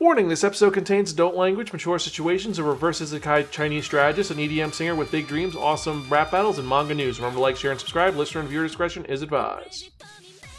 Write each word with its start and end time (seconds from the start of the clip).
Warning 0.00 0.28
this 0.28 0.44
episode 0.44 0.74
contains 0.74 1.10
adult 1.10 1.34
language, 1.34 1.72
mature 1.72 1.98
situations, 1.98 2.60
a 2.60 2.62
reverse 2.62 3.00
isekai 3.00 3.50
Chinese 3.50 3.84
strategist, 3.84 4.30
an 4.30 4.36
EDM 4.36 4.72
singer 4.72 4.94
with 4.94 5.10
big 5.10 5.26
dreams, 5.26 5.56
awesome 5.56 6.06
rap 6.08 6.30
battles, 6.30 6.60
and 6.60 6.68
manga 6.68 6.94
news. 6.94 7.18
Remember 7.18 7.38
to 7.38 7.42
like, 7.42 7.56
share, 7.56 7.72
and 7.72 7.80
subscribe. 7.80 8.14
Listener 8.14 8.42
and 8.42 8.48
viewer 8.48 8.62
discretion 8.62 9.04
is 9.06 9.22
advised. 9.22 9.90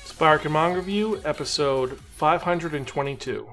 Spiraken 0.03 0.51
Manga 0.51 0.79
Review, 0.79 1.21
episode 1.23 1.97
522. 2.17 3.49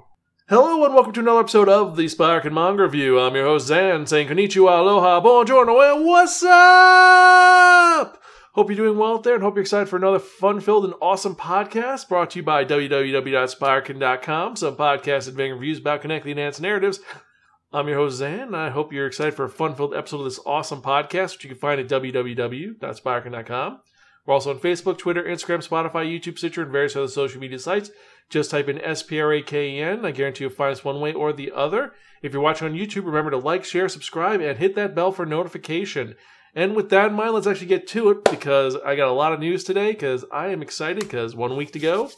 Hello 0.49 0.85
and 0.85 0.93
welcome 0.93 1.13
to 1.13 1.21
another 1.21 1.39
episode 1.39 1.69
of 1.69 1.95
the 1.95 2.07
Spiraken 2.07 2.53
Manga 2.53 2.83
Review. 2.83 3.21
I'm 3.21 3.37
your 3.37 3.45
host 3.45 3.71
Xan, 3.71 4.09
saying 4.09 4.27
konnichiwa, 4.27 4.81
aloha, 4.81 5.21
buongiorno, 5.21 5.95
and 5.95 6.05
what's 6.05 6.43
up? 6.43 8.21
Hope 8.57 8.71
you're 8.71 8.77
doing 8.77 8.97
well 8.97 9.13
out 9.17 9.23
there 9.23 9.35
and 9.35 9.43
hope 9.43 9.55
you're 9.55 9.61
excited 9.61 9.87
for 9.87 9.99
another 9.99 10.19
fun-filled 10.19 10.87
and 10.87 10.95
awesome 11.03 11.37
podcast 11.37 12.09
brought 12.09 12.31
to 12.31 12.39
you 12.39 12.43
by 12.43 12.65
www.spiraken.com. 12.65 14.57
Some 14.57 14.77
podcasts 14.77 15.29
advancing 15.29 15.53
reviews 15.53 15.79
about 15.79 16.01
connecting 16.01 16.31
enhanced 16.31 16.63
narratives. 16.63 17.01
I'm 17.71 17.87
your 17.87 17.99
host 17.99 18.19
Xan, 18.19 18.45
and 18.45 18.57
I 18.57 18.71
hope 18.71 18.95
you're 18.95 19.07
excited 19.07 19.35
for 19.35 19.45
a 19.45 19.51
fun-filled 19.51 19.95
episode 19.95 20.21
of 20.21 20.25
this 20.25 20.41
awesome 20.47 20.81
podcast, 20.81 21.35
which 21.35 21.45
you 21.45 21.51
can 21.51 21.59
find 21.59 21.79
at 21.79 21.87
www.spiraken.com. 21.87 23.81
We're 24.25 24.33
also 24.33 24.55
on 24.55 24.61
Facebook, 24.61 24.97
Twitter, 24.97 25.23
Instagram, 25.23 25.69
Spotify, 25.69 26.11
YouTube, 26.11 26.39
Stitcher, 26.39 26.63
and 26.63 26.73
various 26.73 26.97
other 26.97 27.09
social 27.09 27.39
media 27.39 27.59
sites. 27.59 27.91
Just 28.31 28.51
type 28.51 28.71
in 28.71 28.81
S-P-R-A-K-E-N. 28.81 30.03
I 30.03 30.11
guarantee 30.13 30.45
you'll 30.45 30.53
find 30.55 30.73
us 30.73 30.83
one 30.83 31.03
way 31.03 31.13
or 31.13 31.35
the 31.35 31.53
other. 31.55 31.93
If 32.23 32.33
you're 32.33 32.41
watching 32.41 32.69
on 32.69 32.75
YouTube, 32.75 33.05
remember 33.05 33.33
to 33.33 33.37
like, 33.37 33.67
share, 33.67 33.91
subscribe, 33.91 34.41
and 34.41 34.57
hit 34.57 34.75
that 34.77 34.95
bell 34.95 35.13
for 35.13 35.27
notification. 35.27 36.15
And 36.57 36.75
with 36.75 36.89
that 36.89 37.09
in 37.09 37.13
mind, 37.13 37.35
let's 37.35 37.47
actually 37.47 37.67
get 37.67 37.87
to 37.89 38.09
it 38.09 38.25
because 38.25 38.77
I 38.77 38.97
got 38.97 39.09
a 39.09 39.13
lot 39.13 39.35
of 39.35 39.41
news 39.41 39.63
today 39.63 39.93
because 39.93 40.25
I 40.33 40.49
am 40.49 40.63
excited 40.63 41.01
because 41.01 41.37
one 41.37 41.55
week 41.55 41.71
to 41.73 41.79
go 41.79 42.11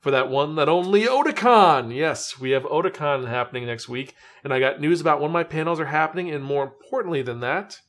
for 0.00 0.10
that 0.10 0.28
one 0.28 0.56
that 0.56 0.68
only 0.68 1.06
Otakon. 1.06 1.96
Yes, 1.96 2.38
we 2.38 2.50
have 2.50 2.64
Otakon 2.64 3.26
happening 3.26 3.64
next 3.64 3.88
week, 3.88 4.14
and 4.44 4.52
I 4.52 4.60
got 4.60 4.78
news 4.78 5.00
about 5.00 5.22
when 5.22 5.30
my 5.30 5.42
panels 5.42 5.80
are 5.80 5.86
happening, 5.86 6.30
and 6.30 6.44
more 6.44 6.64
importantly 6.64 7.22
than 7.22 7.40
that, 7.40 7.80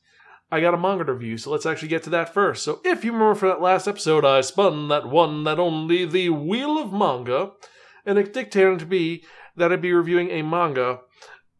I 0.50 0.62
got 0.62 0.72
a 0.72 0.78
manga 0.78 1.04
review. 1.04 1.36
So 1.36 1.50
let's 1.50 1.66
actually 1.66 1.88
get 1.88 2.02
to 2.04 2.10
that 2.10 2.32
first. 2.32 2.64
So 2.64 2.80
if 2.82 3.04
you 3.04 3.12
remember 3.12 3.34
from 3.34 3.50
that 3.50 3.60
last 3.60 3.86
episode, 3.86 4.24
I 4.24 4.40
spun 4.40 4.88
that 4.88 5.06
one 5.06 5.44
that 5.44 5.58
only 5.58 6.06
the 6.06 6.30
Wheel 6.30 6.78
of 6.78 6.94
Manga, 6.94 7.50
and 8.06 8.18
it 8.18 8.32
dictated 8.32 8.78
to 8.78 8.86
be 8.86 9.22
that 9.54 9.70
I'd 9.70 9.82
be 9.82 9.92
reviewing 9.92 10.30
a 10.30 10.40
manga 10.40 11.00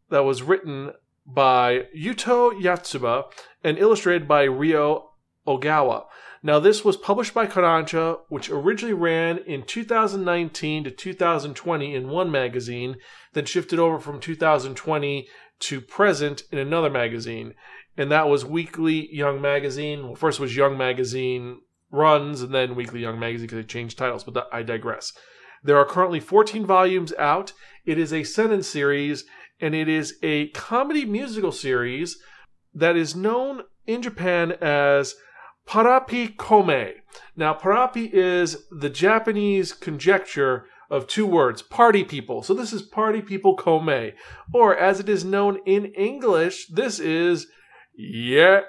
that 0.09 0.25
was 0.25 0.41
written 0.41 0.93
by 1.25 1.85
Yuto 1.95 2.51
Yotsuba 2.59 3.25
and 3.63 3.77
illustrated 3.77 4.27
by 4.27 4.43
Ryo 4.43 5.11
Ogawa. 5.47 6.05
Now, 6.43 6.59
this 6.59 6.83
was 6.83 6.97
published 6.97 7.35
by 7.35 7.45
Kodansha, 7.45 8.21
which 8.29 8.49
originally 8.49 8.95
ran 8.95 9.37
in 9.39 9.63
2019 9.63 10.85
to 10.85 10.91
2020 10.91 11.95
in 11.95 12.09
one 12.09 12.31
magazine, 12.31 12.95
then 13.33 13.45
shifted 13.45 13.77
over 13.77 13.99
from 13.99 14.19
2020 14.19 15.27
to 15.59 15.81
present 15.81 16.43
in 16.51 16.57
another 16.57 16.89
magazine. 16.89 17.53
And 17.95 18.11
that 18.11 18.27
was 18.27 18.43
Weekly 18.43 19.13
Young 19.13 19.39
Magazine. 19.39 20.07
Well, 20.07 20.15
first 20.15 20.39
was 20.39 20.55
Young 20.55 20.77
Magazine 20.77 21.61
Runs, 21.91 22.41
and 22.41 22.55
then 22.55 22.73
Weekly 22.73 23.01
Young 23.01 23.19
Magazine 23.19 23.45
because 23.45 23.63
they 23.63 23.67
changed 23.67 23.97
titles, 23.97 24.23
but 24.23 24.47
I 24.51 24.63
digress. 24.63 25.13
There 25.63 25.77
are 25.77 25.85
currently 25.85 26.19
14 26.19 26.65
volumes 26.65 27.13
out. 27.19 27.53
It 27.85 27.99
is 27.99 28.11
a 28.11 28.23
seinen 28.23 28.63
series, 28.63 29.25
and 29.61 29.75
it 29.75 29.87
is 29.87 30.17
a 30.23 30.49
comedy 30.49 31.05
musical 31.05 31.51
series 31.51 32.17
that 32.73 32.95
is 32.95 33.15
known 33.15 33.61
in 33.85 34.01
Japan 34.01 34.53
as 34.61 35.15
Paripi 35.67 36.35
Kome. 36.35 36.93
Now, 37.35 37.53
Paripi 37.53 38.09
is 38.11 38.65
the 38.71 38.89
Japanese 38.89 39.73
conjecture 39.73 40.65
of 40.89 41.07
two 41.07 41.25
words, 41.25 41.61
party 41.61 42.03
people. 42.03 42.43
So 42.43 42.53
this 42.53 42.73
is 42.73 42.81
party 42.81 43.21
people 43.21 43.55
Kome. 43.55 44.13
Or 44.53 44.75
as 44.75 44.99
it 44.99 45.07
is 45.07 45.23
known 45.23 45.59
in 45.65 45.85
English, 45.93 46.67
this 46.67 46.99
is 46.99 47.47
yeah, 47.95 48.61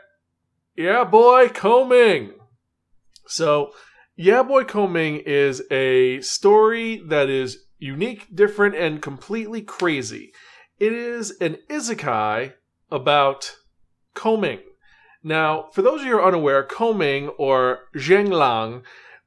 Ya 0.76 1.04
Boy 1.04 1.48
Kongming. 1.48 2.32
So, 3.26 3.72
Ya 4.16 4.42
Boy 4.42 4.64
Kongming 4.64 5.22
is 5.24 5.62
a 5.70 6.20
story 6.20 7.02
that 7.08 7.28
is 7.28 7.64
unique, 7.78 8.28
different, 8.34 8.76
and 8.76 9.02
completely 9.02 9.62
crazy. 9.62 10.32
It 10.82 10.92
is 10.92 11.30
an 11.40 11.58
isekai 11.70 12.54
about 12.90 13.58
Kongming. 14.16 14.62
Now, 15.22 15.68
for 15.72 15.80
those 15.80 16.00
of 16.00 16.06
you 16.08 16.14
who 16.14 16.18
are 16.18 16.26
unaware, 16.26 16.66
Kongming 16.66 17.32
or 17.38 17.84
Zheng 17.94 18.82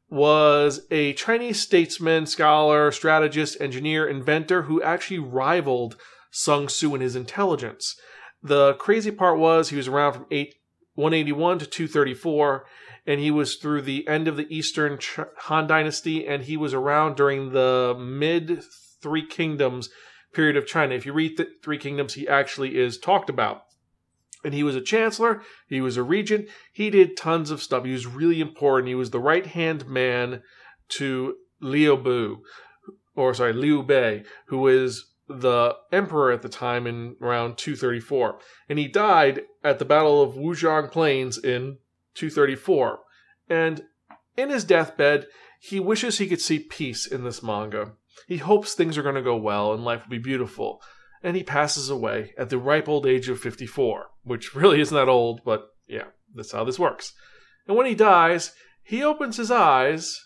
was 0.10 0.82
a 0.92 1.14
Chinese 1.14 1.62
statesman, 1.62 2.26
scholar, 2.26 2.92
strategist, 2.92 3.62
engineer, 3.62 4.06
inventor 4.06 4.64
who 4.64 4.82
actually 4.82 5.20
rivaled 5.20 5.96
Sun 6.30 6.68
Tzu 6.68 6.94
in 6.94 7.00
his 7.00 7.16
intelligence. 7.16 7.96
The 8.44 8.74
crazy 8.74 9.12
part 9.12 9.40
was 9.40 9.70
he 9.70 9.78
was 9.78 9.88
around 9.88 10.12
from 10.12 10.26
8, 10.30 10.56
181 10.96 11.60
to 11.60 11.66
234, 11.66 12.66
and 13.08 13.22
he 13.22 13.32
was 13.32 13.56
through 13.56 13.84
the 13.84 14.06
end 14.10 14.28
of 14.28 14.36
the 14.36 14.54
Eastern 14.54 15.00
Han 15.44 15.68
Dynasty, 15.68 16.28
and 16.28 16.44
he 16.44 16.58
was 16.58 16.74
around 16.74 17.16
during 17.16 17.54
the 17.54 17.96
mid 17.98 18.62
Three 19.02 19.26
Kingdoms 19.26 19.90
period 20.36 20.58
of 20.58 20.68
China. 20.68 20.94
If 20.94 21.06
you 21.06 21.14
read 21.14 21.38
the 21.38 21.48
Three 21.64 21.78
Kingdoms, 21.78 22.14
he 22.14 22.28
actually 22.28 22.78
is 22.78 22.98
talked 22.98 23.30
about. 23.30 23.64
And 24.44 24.54
he 24.54 24.62
was 24.62 24.76
a 24.76 24.82
chancellor, 24.82 25.42
he 25.68 25.82
was 25.82 25.98
a 25.98 26.04
regent, 26.04 26.50
he 26.72 26.92
did 26.92 27.18
tons 27.18 27.50
of 27.50 27.64
stuff. 27.64 27.84
He 27.84 27.94
was 27.94 28.06
really 28.06 28.40
important. 28.40 28.90
He 28.90 28.96
was 28.96 29.10
the 29.10 29.20
right 29.20 29.46
hand 29.46 29.88
man 29.88 30.44
to 30.90 31.38
Liu 31.62 31.98
Bu, 31.98 32.44
or 33.16 33.34
sorry, 33.34 33.54
Liu 33.54 33.82
Bei, 33.82 34.24
who 34.48 34.68
is 34.68 35.12
the 35.28 35.76
emperor 35.92 36.32
at 36.32 36.44
the 36.44 36.50
time 36.50 36.86
in 36.86 37.16
around 37.20 37.58
234. 37.58 38.38
And 38.70 38.78
he 38.78 38.88
died 38.88 39.42
at 39.64 39.80
the 39.80 39.86
Battle 39.86 40.22
of 40.22 40.36
Wuzhang 40.36 40.92
Plains 40.92 41.40
in 41.40 41.80
234. 42.14 43.00
And 43.50 43.84
in 44.38 44.52
his 44.52 44.64
deathbed, 44.64 45.26
he 45.60 45.80
wishes 45.80 46.20
he 46.20 46.28
could 46.28 46.42
see 46.42 46.60
peace 46.60 47.08
in 47.08 47.24
this 47.24 47.42
manga. 47.42 47.94
He 48.28 48.38
hopes 48.38 48.74
things 48.74 48.98
are 48.98 49.04
going 49.04 49.16
to 49.16 49.22
go 49.22 49.36
well 49.36 49.74
and 49.74 49.84
life 49.84 50.04
will 50.04 50.12
be 50.12 50.18
beautiful. 50.18 50.82
And 51.24 51.36
he 51.36 51.44
passes 51.44 51.90
away 51.90 52.34
at 52.38 52.50
the 52.50 52.58
ripe 52.58 52.88
old 52.88 53.06
age 53.06 53.30
of 53.30 53.40
54, 53.40 54.08
which 54.24 54.56
really 54.56 54.80
isn't 54.80 54.96
that 54.96 55.10
old, 55.10 55.42
but 55.44 55.70
yeah, 55.88 56.06
that's 56.34 56.52
how 56.52 56.64
this 56.64 56.80
works. 56.80 57.14
And 57.68 57.76
when 57.76 57.88
he 57.88 57.96
dies, 57.96 58.54
he 58.84 59.04
opens 59.04 59.38
his 59.38 59.50
eyes, 59.50 60.24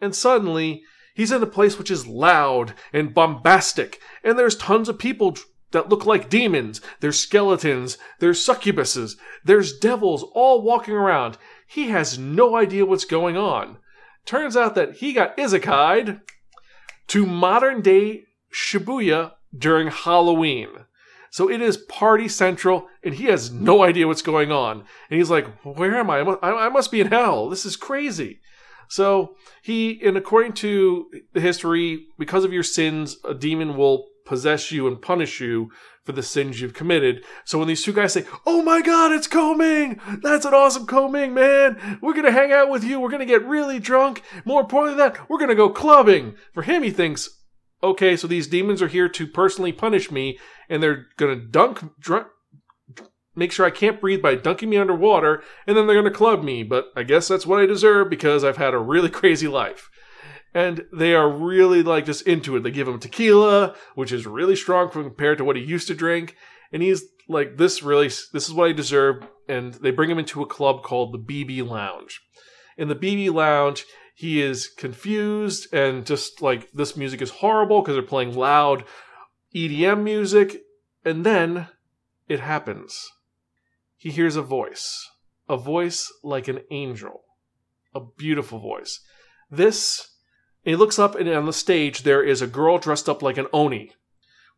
and 0.00 0.14
suddenly 0.14 0.82
He's 1.20 1.32
in 1.32 1.42
a 1.42 1.46
place 1.46 1.78
which 1.78 1.90
is 1.90 2.06
loud 2.06 2.72
and 2.92 3.12
bombastic, 3.12 4.00
and 4.24 4.38
there's 4.38 4.56
tons 4.56 4.88
of 4.88 4.98
people 4.98 5.36
that 5.72 5.88
look 5.88 6.06
like 6.06 6.30
demons. 6.30 6.80
There's 7.00 7.20
skeletons, 7.20 7.98
there's 8.20 8.44
succubuses, 8.44 9.16
there's 9.44 9.78
devils 9.78 10.22
all 10.32 10.62
walking 10.62 10.94
around. 10.94 11.36
He 11.66 11.88
has 11.90 12.18
no 12.18 12.56
idea 12.56 12.86
what's 12.86 13.04
going 13.04 13.36
on. 13.36 13.76
Turns 14.24 14.56
out 14.56 14.74
that 14.76 14.96
he 14.96 15.12
got 15.12 15.36
isekai'd 15.36 16.20
to 17.10 17.26
modern 17.26 17.82
day 17.82 18.24
Shibuya 18.52 19.32
during 19.56 19.88
Halloween. 19.88 20.68
So 21.32 21.50
it 21.50 21.60
is 21.60 21.76
party 21.76 22.28
central, 22.28 22.88
and 23.04 23.14
he 23.14 23.24
has 23.26 23.52
no 23.52 23.82
idea 23.84 24.06
what's 24.06 24.22
going 24.22 24.50
on. 24.50 24.84
And 25.08 25.18
he's 25.18 25.30
like, 25.30 25.46
Where 25.64 25.96
am 25.96 26.10
I? 26.10 26.20
I 26.42 26.68
must 26.68 26.90
be 26.90 27.00
in 27.00 27.08
hell. 27.08 27.48
This 27.48 27.64
is 27.66 27.76
crazy. 27.76 28.40
So 28.88 29.36
he, 29.62 30.00
and 30.04 30.16
according 30.16 30.54
to 30.54 31.10
the 31.32 31.40
history, 31.40 32.06
because 32.18 32.44
of 32.44 32.52
your 32.52 32.64
sins, 32.64 33.16
a 33.24 33.34
demon 33.34 33.76
will 33.76 34.08
possess 34.24 34.72
you 34.72 34.88
and 34.88 35.00
punish 35.00 35.40
you 35.40 35.70
for 36.04 36.12
the 36.12 36.22
sins 36.22 36.60
you've 36.60 36.74
committed. 36.74 37.24
So 37.44 37.58
when 37.58 37.68
these 37.68 37.82
two 37.82 37.92
guys 37.92 38.12
say, 38.12 38.26
"Oh 38.46 38.62
my 38.62 38.80
God, 38.80 39.12
it's 39.12 39.28
Kongming! 39.28 40.00
That's 40.22 40.44
an 40.44 40.54
awesome 40.54 40.86
Kongming, 40.86 41.32
man! 41.32 41.98
We're 42.00 42.14
gonna 42.14 42.32
hang 42.32 42.52
out 42.52 42.70
with 42.70 42.84
you. 42.84 43.00
We're 43.00 43.10
gonna 43.10 43.26
get 43.26 43.44
really 43.44 43.78
drunk. 43.78 44.22
More 44.44 44.62
importantly 44.62 44.96
than 45.02 45.12
that, 45.12 45.28
we're 45.28 45.38
gonna 45.38 45.54
go 45.54 45.68
clubbing." 45.70 46.36
For 46.54 46.62
him, 46.62 46.82
he 46.82 46.90
thinks, 46.90 47.28
"Okay, 47.82 48.16
so 48.16 48.26
these 48.26 48.46
demons 48.46 48.82
are 48.82 48.88
here 48.88 49.08
to 49.08 49.26
personally 49.26 49.72
punish 49.72 50.10
me, 50.10 50.38
and 50.68 50.82
they're 50.82 51.06
gonna 51.16 51.36
dunk 51.36 51.80
drunk." 51.98 52.28
make 53.36 53.52
sure 53.52 53.64
I 53.64 53.70
can't 53.70 54.00
breathe 54.00 54.22
by 54.22 54.34
dunking 54.34 54.70
me 54.70 54.76
underwater, 54.76 55.42
and 55.66 55.76
then 55.76 55.86
they're 55.86 56.02
to 56.02 56.10
club 56.10 56.42
me. 56.42 56.62
But 56.62 56.86
I 56.96 57.02
guess 57.02 57.28
that's 57.28 57.46
what 57.46 57.60
I 57.60 57.66
deserve 57.66 58.10
because 58.10 58.44
I've 58.44 58.56
had 58.56 58.74
a 58.74 58.78
really 58.78 59.10
crazy 59.20 59.48
life. 59.48 59.89
And 60.52 60.84
they 60.92 61.14
are 61.14 61.30
really 61.30 61.82
like 61.82 62.06
just 62.06 62.26
into 62.26 62.56
it. 62.56 62.62
They 62.62 62.70
give 62.70 62.88
him 62.88 62.98
tequila, 62.98 63.76
which 63.94 64.12
is 64.12 64.26
really 64.26 64.56
strong 64.56 64.90
compared 64.90 65.38
to 65.38 65.44
what 65.44 65.56
he 65.56 65.62
used 65.62 65.88
to 65.88 65.94
drink. 65.94 66.36
And 66.72 66.82
he's 66.82 67.04
like, 67.28 67.56
this 67.56 67.82
really, 67.82 68.08
this 68.08 68.48
is 68.48 68.52
what 68.52 68.68
I 68.68 68.72
deserve. 68.72 69.26
And 69.48 69.74
they 69.74 69.90
bring 69.90 70.10
him 70.10 70.18
into 70.18 70.42
a 70.42 70.46
club 70.46 70.82
called 70.82 71.12
the 71.12 71.18
BB 71.18 71.68
Lounge. 71.68 72.20
In 72.76 72.88
the 72.88 72.96
BB 72.96 73.32
Lounge, 73.32 73.84
he 74.14 74.42
is 74.42 74.68
confused 74.68 75.72
and 75.72 76.04
just 76.04 76.42
like 76.42 76.70
this 76.72 76.96
music 76.96 77.22
is 77.22 77.30
horrible 77.30 77.80
because 77.80 77.94
they're 77.94 78.02
playing 78.02 78.34
loud 78.34 78.84
EDM 79.54 80.02
music. 80.02 80.62
And 81.04 81.24
then 81.24 81.68
it 82.28 82.40
happens 82.40 83.08
he 84.00 84.08
hears 84.10 84.34
a 84.34 84.42
voice, 84.42 85.10
a 85.46 85.58
voice 85.58 86.10
like 86.24 86.48
an 86.48 86.60
angel, 86.70 87.20
a 87.94 88.00
beautiful 88.00 88.58
voice. 88.58 89.00
This, 89.50 90.08
he 90.64 90.76
looks 90.76 90.98
up 90.98 91.14
and 91.14 91.28
on 91.28 91.46
the 91.46 91.52
stage 91.52 92.02
there 92.02 92.22
is 92.22 92.42
a 92.42 92.46
girl 92.46 92.78
dressed 92.78 93.08
up 93.08 93.22
like 93.22 93.38
an 93.38 93.46
Oni 93.52 93.92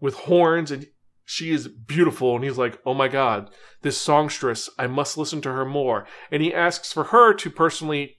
with 0.01 0.15
horns 0.15 0.71
and 0.71 0.87
she 1.25 1.51
is 1.51 1.69
beautiful. 1.69 2.35
And 2.35 2.45
he's 2.45 2.59
like 2.59 2.81
oh 2.85 2.95
my 2.95 3.09
god 3.09 3.51
this 3.83 3.99
songstress 3.99 4.69
i 4.79 4.87
must 4.87 5.19
listen 5.19 5.41
to 5.43 5.53
her 5.53 5.65
more. 5.65 6.07
And 6.31 6.43
he 6.43 6.55
asks 6.55 6.93
for 6.93 7.05
her 7.05 7.35
to 7.35 7.51
personally 7.51 8.19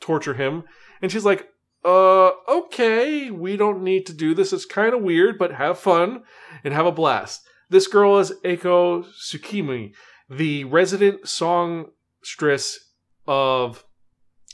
torture 0.00 0.34
him. 0.34 0.64
And 1.02 1.12
she's 1.12 1.24
like 1.24 1.48
uh 1.84 2.30
okay 2.48 3.30
we 3.30 3.56
don't 3.56 3.82
need 3.82 4.06
to 4.06 4.12
do 4.12 4.34
this. 4.34 4.52
It's 4.52 4.64
kind 4.64 4.94
of 4.94 5.02
weird 5.02 5.38
but 5.38 5.52
have 5.52 5.78
fun 5.78 6.22
and 6.64 6.74
have 6.74 6.86
a 6.86 6.92
blast. 6.92 7.42
This 7.68 7.86
girl 7.86 8.18
is 8.18 8.32
eiko 8.44 9.04
tsukimi 9.04 9.92
the 10.30 10.62
resident 10.64 11.28
songstress 11.28 12.78
of 13.26 13.84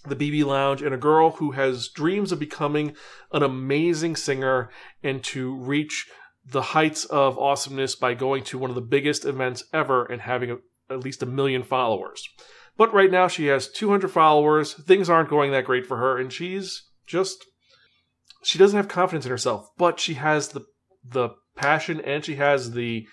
the 0.08 0.17
BB 0.17 0.44
Lounge 0.44 0.82
and 0.82 0.94
a 0.94 0.99
girl 0.99 1.32
who 1.32 1.53
has 1.53 1.88
dreams 1.88 2.32
of 2.32 2.38
becoming 2.38 2.94
an 3.32 3.43
amazing 3.43 4.17
singer 4.17 4.70
and 5.03 5.23
to 5.25 5.55
reach 5.55 6.08
the 6.44 6.62
heights 6.62 7.05
of 7.06 7.38
awesomeness 7.38 7.97
by 7.97 8.14
going 8.14 8.44
to 8.44 8.58
one 8.58 8.70
of 8.70 8.76
the 8.76 8.81
biggest 8.81 9.25
events 9.25 9.64
ever 9.73 10.05
and 10.05 10.23
having 10.23 10.50
a, 10.50 10.56
at 10.91 11.00
least 11.00 11.23
a 11.23 11.26
million 11.26 11.62
followers. 11.62 12.29
But 12.76 12.93
right 12.93 13.11
now 13.11 13.26
she 13.26 13.47
has 13.47 13.69
200 13.69 14.08
followers. 14.08 14.75
Things 14.75 15.11
aren't 15.11 15.31
going 15.31 15.50
that 15.53 15.64
great 15.64 15.87
for 15.87 15.97
her 15.97 16.19
and 16.19 16.32
she's 16.32 16.85
just 17.06 17.44
she 18.43 18.59
doesn't 18.59 18.76
have 18.76 18.88
confidence 18.88 19.25
in 19.25 19.31
herself, 19.31 19.70
but 19.76 19.99
she 19.99 20.14
has 20.14 20.49
the 20.49 20.64
the 21.05 21.31
passion 21.56 22.00
and 22.00 22.25
she 22.25 22.37
has 22.37 22.73
the 22.73 23.06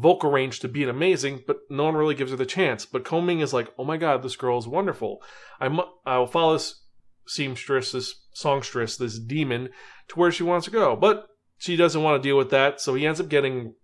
vocal 0.00 0.30
range 0.30 0.60
to 0.60 0.68
being 0.68 0.88
amazing, 0.88 1.42
but 1.46 1.58
no 1.70 1.84
one 1.84 1.94
really 1.94 2.14
gives 2.14 2.30
her 2.30 2.36
the 2.36 2.46
chance. 2.46 2.86
But 2.86 3.04
Kongming 3.04 3.42
is 3.42 3.52
like, 3.52 3.68
oh 3.78 3.84
my 3.84 3.96
god, 3.96 4.22
this 4.22 4.36
girl 4.36 4.58
is 4.58 4.68
wonderful. 4.68 5.22
I'm, 5.60 5.80
I 6.04 6.18
will 6.18 6.26
follow 6.26 6.54
this 6.54 6.82
seamstress, 7.26 7.92
this 7.92 8.14
songstress, 8.34 8.96
this 8.96 9.18
demon 9.18 9.70
to 10.08 10.18
where 10.18 10.32
she 10.32 10.42
wants 10.42 10.66
to 10.66 10.70
go. 10.70 10.96
But 10.96 11.26
she 11.58 11.76
doesn't 11.76 12.02
want 12.02 12.22
to 12.22 12.28
deal 12.28 12.36
with 12.36 12.50
that, 12.50 12.80
so 12.80 12.94
he 12.94 13.06
ends 13.06 13.20
up 13.20 13.28
getting 13.28 13.74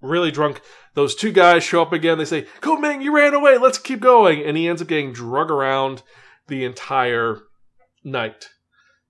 really 0.00 0.30
drunk. 0.30 0.60
Those 0.94 1.14
two 1.14 1.32
guys 1.32 1.62
show 1.62 1.82
up 1.82 1.92
again. 1.92 2.18
They 2.18 2.24
say, 2.24 2.46
Kongming, 2.60 3.02
you 3.02 3.14
ran 3.14 3.34
away. 3.34 3.58
Let's 3.58 3.78
keep 3.78 4.00
going. 4.00 4.42
And 4.42 4.56
he 4.56 4.68
ends 4.68 4.82
up 4.82 4.88
getting 4.88 5.12
drug 5.12 5.50
around 5.50 6.02
the 6.48 6.64
entire 6.64 7.38
night 8.04 8.48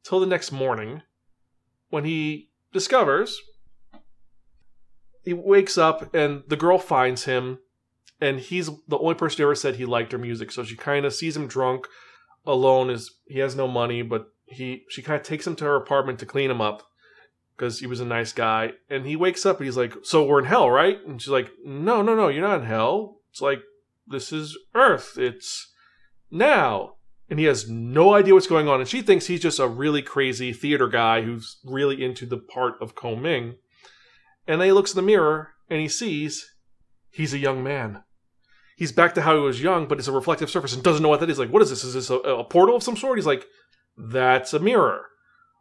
till 0.04 0.20
the 0.20 0.26
next 0.26 0.52
morning 0.52 1.02
when 1.88 2.04
he 2.04 2.50
discovers 2.72 3.40
he 5.24 5.32
wakes 5.32 5.78
up 5.78 6.14
and 6.14 6.42
the 6.48 6.56
girl 6.56 6.78
finds 6.78 7.24
him 7.24 7.58
and 8.20 8.40
he's 8.40 8.70
the 8.88 8.98
only 8.98 9.14
person 9.14 9.38
who 9.38 9.44
ever 9.44 9.54
said 9.54 9.76
he 9.76 9.84
liked 9.84 10.12
her 10.12 10.18
music. 10.18 10.52
So 10.52 10.64
she 10.64 10.76
kind 10.76 11.04
of 11.04 11.14
sees 11.14 11.36
him 11.36 11.46
drunk 11.46 11.86
alone 12.44 12.90
is 12.90 13.12
he 13.26 13.38
has 13.38 13.54
no 13.54 13.68
money 13.68 14.02
but 14.02 14.32
he 14.46 14.84
she 14.88 15.00
kind 15.00 15.20
of 15.20 15.26
takes 15.26 15.46
him 15.46 15.54
to 15.56 15.64
her 15.64 15.76
apartment 15.76 16.18
to 16.18 16.26
clean 16.26 16.50
him 16.50 16.60
up 16.60 16.82
because 17.56 17.78
he 17.78 17.86
was 17.86 18.00
a 18.00 18.04
nice 18.04 18.32
guy. 18.32 18.72
And 18.90 19.06
he 19.06 19.16
wakes 19.16 19.46
up 19.46 19.58
and 19.58 19.66
he's 19.66 19.76
like 19.76 19.94
so 20.02 20.24
we're 20.24 20.40
in 20.40 20.46
hell 20.46 20.70
right? 20.70 20.98
And 21.06 21.20
she's 21.20 21.30
like 21.30 21.50
no 21.64 22.02
no 22.02 22.14
no 22.14 22.28
you're 22.28 22.46
not 22.46 22.60
in 22.60 22.66
hell. 22.66 23.18
It's 23.30 23.40
like 23.40 23.62
this 24.06 24.32
is 24.32 24.58
earth. 24.74 25.16
It's 25.18 25.72
now. 26.30 26.94
And 27.30 27.38
he 27.38 27.46
has 27.46 27.68
no 27.68 28.14
idea 28.14 28.34
what's 28.34 28.46
going 28.46 28.68
on. 28.68 28.80
And 28.80 28.88
she 28.88 29.00
thinks 29.00 29.26
he's 29.26 29.40
just 29.40 29.58
a 29.58 29.66
really 29.66 30.02
crazy 30.02 30.52
theater 30.52 30.86
guy 30.86 31.22
who's 31.22 31.56
really 31.64 32.04
into 32.04 32.26
the 32.26 32.36
part 32.36 32.74
of 32.80 32.94
Kongming. 32.94 33.54
And 34.46 34.60
then 34.60 34.68
he 34.68 34.72
looks 34.72 34.92
in 34.92 34.96
the 34.96 35.02
mirror 35.02 35.50
and 35.68 35.80
he 35.80 35.88
sees 35.88 36.46
he's 37.10 37.34
a 37.34 37.38
young 37.38 37.62
man. 37.62 38.02
He's 38.76 38.92
back 38.92 39.14
to 39.14 39.22
how 39.22 39.36
he 39.36 39.42
was 39.42 39.62
young, 39.62 39.86
but 39.86 39.98
it's 39.98 40.08
a 40.08 40.12
reflective 40.12 40.50
surface 40.50 40.74
and 40.74 40.82
doesn't 40.82 41.02
know 41.02 41.08
what 41.08 41.20
that 41.20 41.30
is. 41.30 41.38
Like, 41.38 41.52
what 41.52 41.62
is 41.62 41.70
this? 41.70 41.84
Is 41.84 41.94
this 41.94 42.10
a, 42.10 42.16
a 42.16 42.44
portal 42.44 42.76
of 42.76 42.82
some 42.82 42.96
sort? 42.96 43.18
He's 43.18 43.26
like, 43.26 43.46
that's 43.96 44.52
a 44.52 44.58
mirror. 44.58 45.06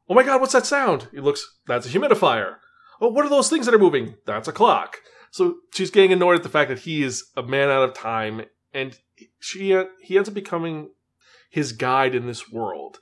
Oh 0.09 0.13
my 0.13 0.23
god, 0.23 0.41
what's 0.41 0.53
that 0.53 0.65
sound? 0.65 1.07
He 1.11 1.19
looks, 1.19 1.45
that's 1.67 1.85
a 1.85 1.89
humidifier. 1.89 2.55
Oh, 2.99 3.09
what 3.09 3.25
are 3.25 3.29
those 3.29 3.49
things 3.49 3.65
that 3.65 3.75
are 3.75 3.79
moving? 3.79 4.15
That's 4.25 4.47
a 4.47 4.53
clock. 4.53 4.97
So 5.31 5.55
she's 5.73 5.89
getting 5.89 6.13
annoyed 6.13 6.35
at 6.35 6.43
the 6.43 6.49
fact 6.49 6.69
that 6.69 6.79
he 6.79 7.03
is 7.03 7.25
a 7.35 7.43
man 7.43 7.69
out 7.69 7.87
of 7.87 7.95
time, 7.95 8.43
and 8.73 8.97
she 9.39 9.77
he 10.01 10.17
ends 10.17 10.29
up 10.29 10.35
becoming 10.35 10.89
his 11.49 11.71
guide 11.71 12.13
in 12.13 12.27
this 12.27 12.51
world. 12.51 12.99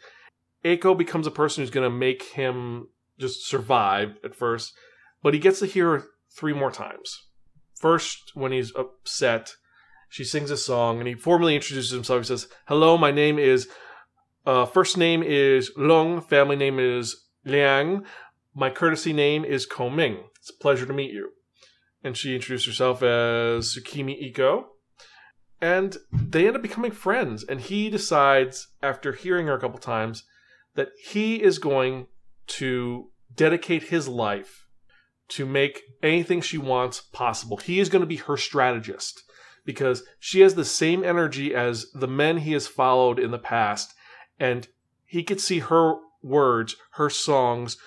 Eiko 0.64 0.98
becomes 0.98 1.28
a 1.28 1.31
person 1.31 1.62
who's 1.62 1.72
going 1.72 1.90
to 1.90 1.96
make 1.96 2.24
him 2.24 2.88
just 3.18 3.48
survive 3.48 4.18
at 4.24 4.36
first, 4.36 4.74
but 5.21 5.33
he 5.33 5.39
gets 5.39 5.60
to 5.60 5.66
hear 5.66 5.98
her 5.98 6.06
three 6.36 6.54
more 6.54 6.71
times. 6.71 7.27
First, 7.75 8.31
when 8.33 8.51
he's 8.51 8.75
upset, 8.75 9.54
she 10.10 10.24
sings 10.24 10.51
a 10.51 10.57
song 10.57 11.00
and 11.00 11.07
he 11.07 11.13
formally 11.13 11.56
introduces 11.56 11.92
himself. 11.92 12.21
He 12.21 12.27
says, 12.27 12.48
Hello, 12.68 12.98
my 12.98 13.12
name 13.12 13.39
is, 13.39 13.68
uh, 14.45 14.66
first 14.66 14.98
name 14.98 15.24
is 15.24 15.71
Long, 15.77 16.21
family 16.21 16.56
name 16.56 16.80
is 16.80 17.25
Liang. 17.45 18.04
My 18.56 18.69
courtesy 18.69 19.13
name 19.13 19.45
is 19.45 19.68
Ming. 19.80 20.24
It's 20.39 20.50
a 20.50 20.62
pleasure 20.62 20.86
to 20.86 20.94
meet 20.94 21.12
you. 21.12 21.30
And 22.04 22.18
she 22.18 22.36
introduced 22.36 22.66
herself 22.66 23.04
as 23.04 23.75
Tsukimi 23.75 24.33
Eiko. 24.33 24.63
And 25.62 25.98
they 26.12 26.48
end 26.48 26.56
up 26.56 26.62
becoming 26.62 26.92
friends. 26.92 27.44
And 27.44 27.62
he 27.62 27.89
decides, 27.89 28.68
after 28.81 29.13
hearing 29.13 29.48
her 29.48 29.56
a 29.56 29.60
couple 29.60 29.80
times, 29.80 30.24
that 30.75 30.89
he 31.12 31.44
is 31.44 31.60
going 31.60 32.07
to 32.48 33.12
dedicate 33.36 33.83
his 33.83 34.07
life 34.07 34.66
to 35.30 35.46
make 35.46 35.84
anything 36.02 36.42
she 36.42 36.58
wants 36.58 37.02
possible. 37.02 37.58
He 37.58 37.80
is 37.80 37.90
going 37.90 38.02
to 38.02 38.08
be 38.08 38.18
her 38.18 38.38
strategist 38.38 39.22
because 39.66 40.04
she 40.20 40.42
has 40.42 40.56
the 40.56 40.66
same 40.66 41.04
energy 41.04 41.54
as 41.54 41.92
the 41.94 42.08
men 42.08 42.38
he 42.38 42.54
has 42.54 42.68
followed 42.68 43.20
in 43.20 43.31
the 43.31 43.38
past. 43.38 43.94
And 44.40 44.68
he 45.06 45.24
could 45.24 45.40
see 45.40 45.60
her 45.60 45.96
words, 46.24 46.76
her 46.94 47.10
songs 47.10 47.78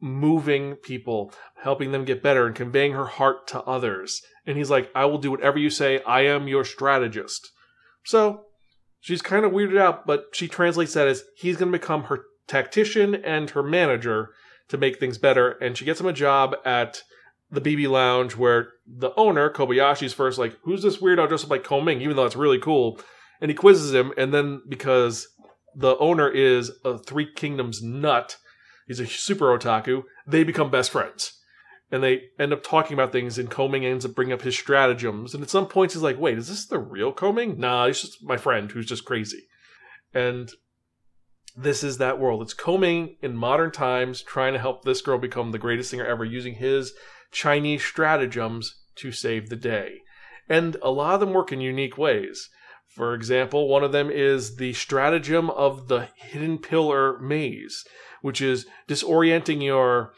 moving 0.00 0.76
people, 0.76 1.32
helping 1.62 1.92
them 1.92 2.04
get 2.04 2.22
better, 2.22 2.46
and 2.46 2.54
conveying 2.54 2.92
her 2.92 3.06
heart 3.06 3.46
to 3.48 3.62
others. 3.62 4.22
And 4.46 4.56
he's 4.56 4.70
like, 4.70 4.90
I 4.94 5.04
will 5.06 5.18
do 5.18 5.30
whatever 5.30 5.58
you 5.58 5.70
say. 5.70 6.02
I 6.02 6.22
am 6.22 6.48
your 6.48 6.64
strategist. 6.64 7.50
So 8.04 8.44
she's 9.00 9.22
kind 9.22 9.44
of 9.44 9.52
weirded 9.52 9.78
out, 9.78 10.06
but 10.06 10.26
she 10.32 10.48
translates 10.48 10.94
that 10.94 11.08
as 11.08 11.24
he's 11.36 11.56
going 11.56 11.72
to 11.72 11.78
become 11.78 12.04
her 12.04 12.24
tactician 12.46 13.14
and 13.14 13.50
her 13.50 13.62
manager 13.62 14.30
to 14.68 14.78
make 14.78 14.98
things 14.98 15.18
better. 15.18 15.52
And 15.52 15.76
she 15.76 15.84
gets 15.84 16.00
him 16.00 16.06
a 16.06 16.12
job 16.12 16.56
at 16.64 17.02
the 17.50 17.60
BB 17.60 17.88
Lounge 17.88 18.36
where 18.36 18.72
the 18.86 19.14
owner, 19.16 19.50
Kobayashi's 19.50 20.12
first 20.12 20.38
like, 20.38 20.56
who's 20.62 20.82
this 20.82 20.98
weirdo 20.98 21.28
dressed 21.28 21.44
up 21.44 21.50
like 21.50 21.64
Kongming, 21.64 22.00
even 22.00 22.16
though 22.16 22.26
it's 22.26 22.36
really 22.36 22.58
cool. 22.58 23.00
And 23.40 23.50
he 23.50 23.54
quizzes 23.54 23.92
him, 23.92 24.12
and 24.16 24.32
then 24.32 24.62
because 24.66 25.28
the 25.74 25.96
owner 25.98 26.28
is 26.28 26.72
a 26.84 26.98
Three 26.98 27.30
Kingdoms 27.30 27.82
nut, 27.82 28.38
he's 28.86 28.98
a 28.98 29.06
super 29.06 29.56
otaku, 29.56 30.04
they 30.26 30.42
become 30.42 30.70
best 30.70 30.90
friends. 30.90 31.38
And 31.90 32.02
they 32.02 32.22
end 32.38 32.52
up 32.52 32.64
talking 32.64 32.94
about 32.94 33.12
things, 33.12 33.38
and 33.38 33.50
Kongming 33.50 33.84
ends 33.84 34.04
up 34.06 34.14
bringing 34.14 34.32
up 34.32 34.42
his 34.42 34.56
stratagems. 34.56 35.34
And 35.34 35.42
at 35.42 35.50
some 35.50 35.66
points, 35.66 35.94
he's 35.94 36.02
like, 36.02 36.18
wait, 36.18 36.38
is 36.38 36.48
this 36.48 36.66
the 36.66 36.78
real 36.78 37.12
Kongming? 37.12 37.58
Nah, 37.58 37.86
he's 37.86 38.00
just 38.00 38.24
my 38.24 38.38
friend 38.38 38.72
who's 38.72 38.86
just 38.86 39.04
crazy. 39.04 39.46
And 40.14 40.50
this 41.56 41.82
is 41.82 41.98
that 41.98 42.18
world. 42.18 42.42
It's 42.42 42.54
Kongming 42.54 43.16
in 43.22 43.36
modern 43.36 43.70
times 43.70 44.22
trying 44.22 44.52
to 44.52 44.58
help 44.58 44.84
this 44.84 45.00
girl 45.00 45.18
become 45.18 45.52
the 45.52 45.58
greatest 45.58 45.90
singer 45.90 46.04
ever 46.04 46.24
using 46.24 46.54
his 46.54 46.92
Chinese 47.32 47.82
stratagems 47.82 48.76
to 48.96 49.10
save 49.10 49.48
the 49.48 49.56
day. 49.56 50.00
And 50.48 50.76
a 50.82 50.90
lot 50.90 51.14
of 51.14 51.20
them 51.20 51.32
work 51.32 51.52
in 51.52 51.60
unique 51.60 51.96
ways. 51.96 52.50
For 52.94 53.14
example, 53.14 53.68
one 53.68 53.82
of 53.82 53.92
them 53.92 54.10
is 54.10 54.56
the 54.56 54.72
stratagem 54.74 55.50
of 55.50 55.88
the 55.88 56.08
hidden 56.16 56.58
pillar 56.58 57.18
maze, 57.18 57.84
which 58.22 58.40
is 58.40 58.66
disorienting 58.88 59.62
your 59.62 60.12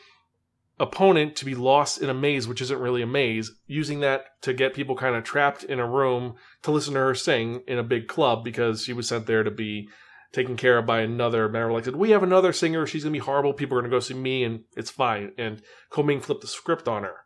opponent 0.81 1.35
to 1.37 1.45
be 1.45 1.55
lost 1.55 2.01
in 2.01 2.09
a 2.09 2.15
maze, 2.15 2.47
which 2.47 2.63
isn't 2.63 2.81
really 2.81 3.03
a 3.03 3.07
maze, 3.07 3.51
using 3.67 4.01
that 4.01 4.27
to 4.43 4.53
get 4.53 4.75
people 4.75 4.95
kind 4.95 5.17
of 5.17 5.25
trapped 5.25 5.65
in 5.65 5.81
a 5.81 5.89
room 5.89 6.35
to 6.63 6.71
listen 6.71 6.95
to 6.95 7.01
her 7.01 7.15
sing 7.15 7.63
in 7.67 7.79
a 7.79 7.83
big 7.83 8.07
club 8.07 8.45
because 8.45 8.85
she 8.85 8.93
was 8.93 9.09
sent 9.09 9.27
there 9.27 9.43
to 9.43 9.51
be 9.51 9.89
taken 10.33 10.57
care 10.57 10.79
of 10.79 10.87
by 10.87 11.01
another 11.01 11.49
member. 11.49 11.73
Like, 11.73 11.85
said, 11.85 11.97
we 11.97 12.11
have 12.11 12.23
another 12.23 12.53
singer. 12.53 12.87
She's 12.87 13.05
gonna 13.05 13.13
be 13.13 13.19
horrible. 13.19 13.53
People 13.53 13.79
are 13.79 13.81
gonna 13.81 13.91
go 13.91 14.01
see 14.01 14.15
me, 14.15 14.45
and 14.45 14.65
it's 14.77 14.91
fine. 14.91 15.33
And 15.39 15.63
Kongming 15.91 16.23
flipped 16.23 16.43
the 16.43 16.47
script 16.47 16.89
on 16.89 17.05
her. 17.05 17.25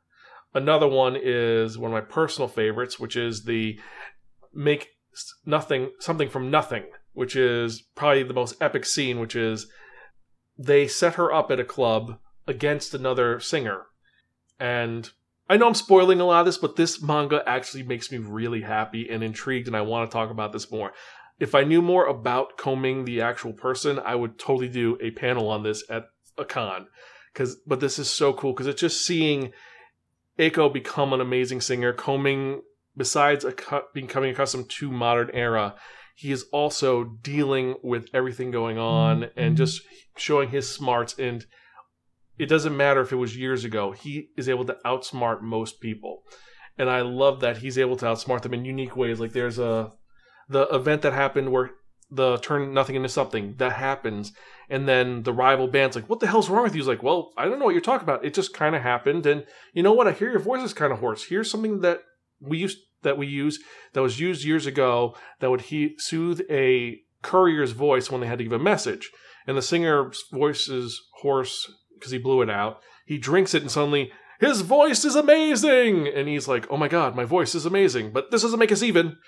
Another 0.55 0.87
one 0.87 1.17
is 1.21 1.79
one 1.79 1.91
of 1.91 1.95
my 1.95 2.09
personal 2.09 2.49
favorites, 2.49 3.01
which 3.01 3.17
is 3.17 3.45
the 3.45 3.79
make 4.53 4.89
nothing 5.45 5.91
something 5.99 6.29
from 6.29 6.51
nothing, 6.51 6.85
which 7.13 7.35
is 7.35 7.83
probably 7.95 8.23
the 8.23 8.35
most 8.35 8.57
epic 8.61 8.85
scene. 8.85 9.19
Which 9.19 9.35
is 9.35 9.67
they 10.59 10.87
set 10.87 11.15
her 11.15 11.33
up 11.33 11.51
at 11.51 11.61
a 11.61 11.65
club 11.65 12.19
against 12.47 12.95
another 12.95 13.41
singer, 13.41 13.87
and 14.61 15.11
I 15.49 15.57
know 15.57 15.67
I'm 15.67 15.75
spoiling 15.75 16.21
a 16.21 16.25
lot 16.25 16.41
of 16.41 16.47
this, 16.47 16.59
but 16.59 16.77
this 16.77 17.03
manga 17.03 17.43
actually 17.47 17.83
makes 17.83 18.13
me 18.13 18.19
really 18.19 18.61
happy 18.61 19.09
and 19.11 19.23
intrigued, 19.25 19.67
and 19.67 19.77
I 19.77 19.81
want 19.81 20.09
to 20.09 20.15
talk 20.15 20.31
about 20.31 20.53
this 20.53 20.71
more 20.71 20.93
if 21.43 21.57
I 21.57 21.65
knew 21.65 21.83
more 21.83 22.07
about 22.07 22.57
Kongming 22.57 23.05
the 23.05 23.21
actual 23.21 23.53
person, 23.53 23.99
I 23.99 24.15
would 24.15 24.39
totally 24.39 24.69
do 24.69 24.97
a 25.01 25.11
panel 25.11 25.49
on 25.49 25.65
this 25.65 25.83
at 25.91 26.05
a 26.39 26.45
con. 26.45 26.87
Cause, 27.35 27.57
but 27.67 27.81
this 27.81 27.99
is 27.99 28.09
so 28.09 28.33
cool 28.33 28.53
because 28.53 28.69
it's 28.69 28.81
just 28.81 29.05
seeing 29.05 29.53
Eiko 30.39 30.73
become 30.73 31.13
an 31.13 31.21
amazing 31.21 31.61
singer. 31.61 31.93
Kongming, 31.93 32.61
besides 32.97 33.45
becoming 33.93 34.31
accustomed 34.31 34.71
to 34.71 34.93
modern 34.93 35.31
era, 35.33 35.75
he 36.15 36.31
is 36.31 36.45
also 36.53 37.03
dealing 37.03 37.75
with 37.83 38.07
everything 38.15 38.53
going 38.53 38.79
on 38.79 39.25
and 39.25 39.33
mm-hmm. 39.35 39.55
just 39.57 39.83
showing 40.17 40.51
his 40.51 40.73
smarts. 40.73 41.19
And 41.19 41.45
it 42.39 42.47
doesn't 42.47 42.77
matter 42.77 43.01
if 43.01 43.11
it 43.11 43.17
was 43.17 43.37
years 43.37 43.65
ago. 43.65 43.91
He 43.91 44.29
is 44.37 44.49
able 44.49 44.67
to 44.67 44.77
outsmart 44.87 45.41
most 45.41 45.81
people, 45.81 46.23
and 46.79 46.89
I 46.89 47.01
love 47.01 47.41
that 47.41 47.57
he's 47.59 47.79
able 47.79 47.97
to 47.97 48.07
outsmart 48.07 48.43
them 48.43 48.55
in 48.55 48.65
unique 48.65 48.95
ways. 48.95 49.19
Like 49.19 49.33
there's 49.33 49.59
a 49.59 49.91
the 50.53 50.63
event 50.75 51.03
that 51.03 51.13
happened 51.13 51.51
where 51.51 51.71
the 52.11 52.37
turn 52.39 52.75
nothing 52.75 52.95
into 52.95 53.09
something 53.09 53.55
that 53.57 53.73
happens, 53.73 54.33
and 54.69 54.87
then 54.87 55.23
the 55.23 55.33
rival 55.33 55.67
band's 55.67 55.97
like, 55.97 56.09
"What 56.09 56.21
the 56.21 56.27
hell's 56.27 56.51
wrong 56.51 56.65
with 56.65 56.75
you?" 56.75 56.81
He's 56.81 56.89
like, 56.89 57.03
"Well, 57.03 57.33
I 57.37 57.47
don't 57.47 57.59
know 57.59 57.65
what 57.65 57.75
you're 57.75 57.81
talking 57.81 58.05
about. 58.05 58.25
It 58.25 58.35
just 58.35 58.53
kind 58.53 58.77
of 58.77 58.83
happened, 58.83 59.25
and 59.27 59.47
you 59.73 59.83
know 59.83 59.93
what? 59.93 60.07
I 60.07 60.13
hear 60.13 60.31
your 60.31 60.39
voice 60.39 60.63
is 60.63 60.75
kind 60.75 60.93
of 60.93 60.99
hoarse. 60.99 61.25
Here's 61.25 61.51
something 61.51 61.81
that 61.81 62.03
we 62.41 62.59
used 62.59 62.79
that 63.03 63.19
we 63.19 63.27
use 63.27 63.59
that 63.95 64.03
was 64.03 64.21
used 64.21 64.45
years 64.45 64.67
ago 64.67 65.17
that 65.41 65.51
would 65.51 65.63
he- 65.63 65.97
soothe 65.99 66.43
a 66.51 67.01
courier's 67.23 67.73
voice 67.73 68.11
when 68.11 68.21
they 68.21 68.27
had 68.27 68.39
to 68.39 68.45
give 68.45 68.53
a 68.53 68.59
message. 68.59 69.11
And 69.47 69.57
the 69.57 69.63
singer's 69.63 70.23
voice 70.33 70.69
is 70.69 71.01
hoarse 71.23 71.73
because 71.95 72.13
he 72.13 72.19
blew 72.19 72.43
it 72.43 72.51
out. 72.51 72.81
He 73.07 73.19
drinks 73.19 73.55
it 73.55 73.63
and 73.63 73.71
suddenly 73.71 74.13
his 74.43 74.63
voice 74.63 75.05
is 75.05 75.15
amazing, 75.15 76.09
and 76.09 76.27
he's 76.27 76.49
like, 76.49 76.67
"Oh 76.69 76.77
my 76.77 76.89
god, 76.89 77.15
my 77.15 77.25
voice 77.25 77.55
is 77.55 77.65
amazing!" 77.65 78.11
But 78.11 78.33
this 78.33 78.43
doesn't 78.43 78.59
make 78.59 78.73
us 78.73 78.83
even. 78.83 79.19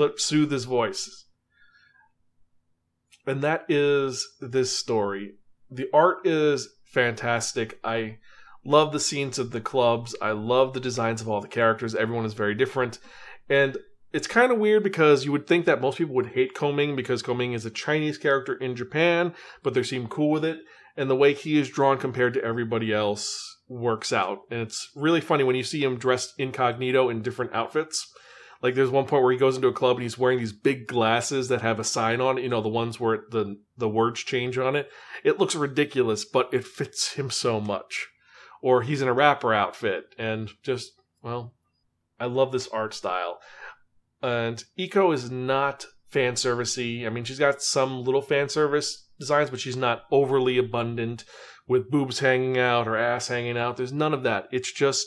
So 0.00 0.06
it 0.06 0.18
soothes 0.18 0.52
his 0.52 0.64
voice. 0.64 1.26
And 3.26 3.42
that 3.42 3.66
is 3.68 4.26
this 4.40 4.74
story. 4.74 5.34
The 5.70 5.90
art 5.92 6.26
is 6.26 6.70
fantastic. 6.86 7.78
I 7.84 8.16
love 8.64 8.92
the 8.92 8.98
scenes 8.98 9.38
of 9.38 9.50
the 9.50 9.60
clubs. 9.60 10.16
I 10.22 10.30
love 10.30 10.72
the 10.72 10.80
designs 10.80 11.20
of 11.20 11.28
all 11.28 11.42
the 11.42 11.48
characters. 11.48 11.94
Everyone 11.94 12.24
is 12.24 12.32
very 12.32 12.54
different. 12.54 12.98
And 13.50 13.76
it's 14.10 14.26
kind 14.26 14.50
of 14.50 14.58
weird 14.58 14.84
because 14.84 15.26
you 15.26 15.32
would 15.32 15.46
think 15.46 15.66
that 15.66 15.82
most 15.82 15.98
people 15.98 16.14
would 16.14 16.28
hate 16.28 16.54
Kongming 16.54 16.96
because 16.96 17.22
Kongming 17.22 17.54
is 17.54 17.66
a 17.66 17.70
Chinese 17.70 18.16
character 18.16 18.54
in 18.54 18.76
Japan, 18.76 19.34
but 19.62 19.74
they 19.74 19.82
seem 19.82 20.08
cool 20.08 20.30
with 20.30 20.46
it. 20.46 20.60
And 20.96 21.10
the 21.10 21.14
way 21.14 21.34
he 21.34 21.58
is 21.58 21.68
drawn 21.68 21.98
compared 21.98 22.32
to 22.32 22.42
everybody 22.42 22.90
else 22.90 23.58
works 23.68 24.14
out. 24.14 24.38
And 24.50 24.60
it's 24.60 24.88
really 24.96 25.20
funny 25.20 25.44
when 25.44 25.56
you 25.56 25.62
see 25.62 25.84
him 25.84 25.98
dressed 25.98 26.32
incognito 26.38 27.10
in 27.10 27.20
different 27.20 27.52
outfits. 27.52 28.10
Like 28.62 28.74
there's 28.74 28.90
one 28.90 29.06
point 29.06 29.22
where 29.22 29.32
he 29.32 29.38
goes 29.38 29.56
into 29.56 29.68
a 29.68 29.72
club 29.72 29.96
and 29.96 30.02
he's 30.02 30.18
wearing 30.18 30.38
these 30.38 30.52
big 30.52 30.86
glasses 30.86 31.48
that 31.48 31.62
have 31.62 31.80
a 31.80 31.84
sign 31.84 32.20
on 32.20 32.38
it, 32.38 32.42
you 32.42 32.48
know, 32.50 32.60
the 32.60 32.68
ones 32.68 33.00
where 33.00 33.24
the 33.30 33.58
the 33.76 33.88
words 33.88 34.20
change 34.20 34.58
on 34.58 34.76
it. 34.76 34.90
It 35.24 35.38
looks 35.38 35.54
ridiculous, 35.54 36.24
but 36.24 36.52
it 36.52 36.66
fits 36.66 37.14
him 37.14 37.30
so 37.30 37.60
much. 37.60 38.08
Or 38.62 38.82
he's 38.82 39.00
in 39.00 39.08
a 39.08 39.14
rapper 39.14 39.54
outfit 39.54 40.14
and 40.18 40.50
just 40.62 40.92
well 41.22 41.54
i 42.18 42.26
love 42.26 42.52
this 42.52 42.68
art 42.68 42.92
style. 42.92 43.38
And 44.22 44.62
Eiko 44.78 45.14
is 45.14 45.30
not 45.30 45.86
fan 46.08 46.34
servicey. 46.34 47.06
I 47.06 47.08
mean 47.08 47.24
she's 47.24 47.38
got 47.38 47.62
some 47.62 48.04
little 48.04 48.22
fan 48.22 48.50
service 48.50 49.06
designs 49.18 49.50
but 49.50 49.60
she's 49.60 49.76
not 49.76 50.02
overly 50.10 50.58
abundant 50.58 51.24
with 51.66 51.90
boobs 51.90 52.18
hanging 52.18 52.58
out 52.58 52.86
or 52.86 52.96
ass 52.96 53.28
hanging 53.28 53.56
out. 53.56 53.78
There's 53.78 53.92
none 53.92 54.12
of 54.12 54.22
that. 54.24 54.48
It's 54.52 54.72
just 54.72 55.06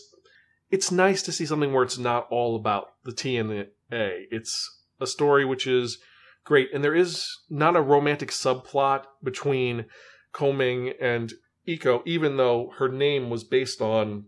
it's 0.73 0.91
nice 0.91 1.21
to 1.21 1.31
see 1.31 1.45
something 1.45 1.71
where 1.71 1.83
it's 1.83 1.99
not 1.99 2.27
all 2.31 2.55
about 2.55 2.87
the 3.03 3.13
t 3.13 3.37
and 3.37 3.49
the 3.49 3.67
a 3.91 4.25
it's 4.31 4.81
a 4.99 5.05
story 5.05 5.45
which 5.45 5.67
is 5.67 5.99
great 6.43 6.73
and 6.73 6.83
there 6.83 6.95
is 6.95 7.27
not 7.47 7.75
a 7.75 7.81
romantic 7.81 8.31
subplot 8.31 9.03
between 9.21 9.85
Kongming 10.33 10.95
and 10.99 11.33
Eiko, 11.67 12.01
even 12.05 12.37
though 12.37 12.73
her 12.77 12.89
name 12.89 13.29
was 13.29 13.43
based 13.43 13.81
on 13.81 14.25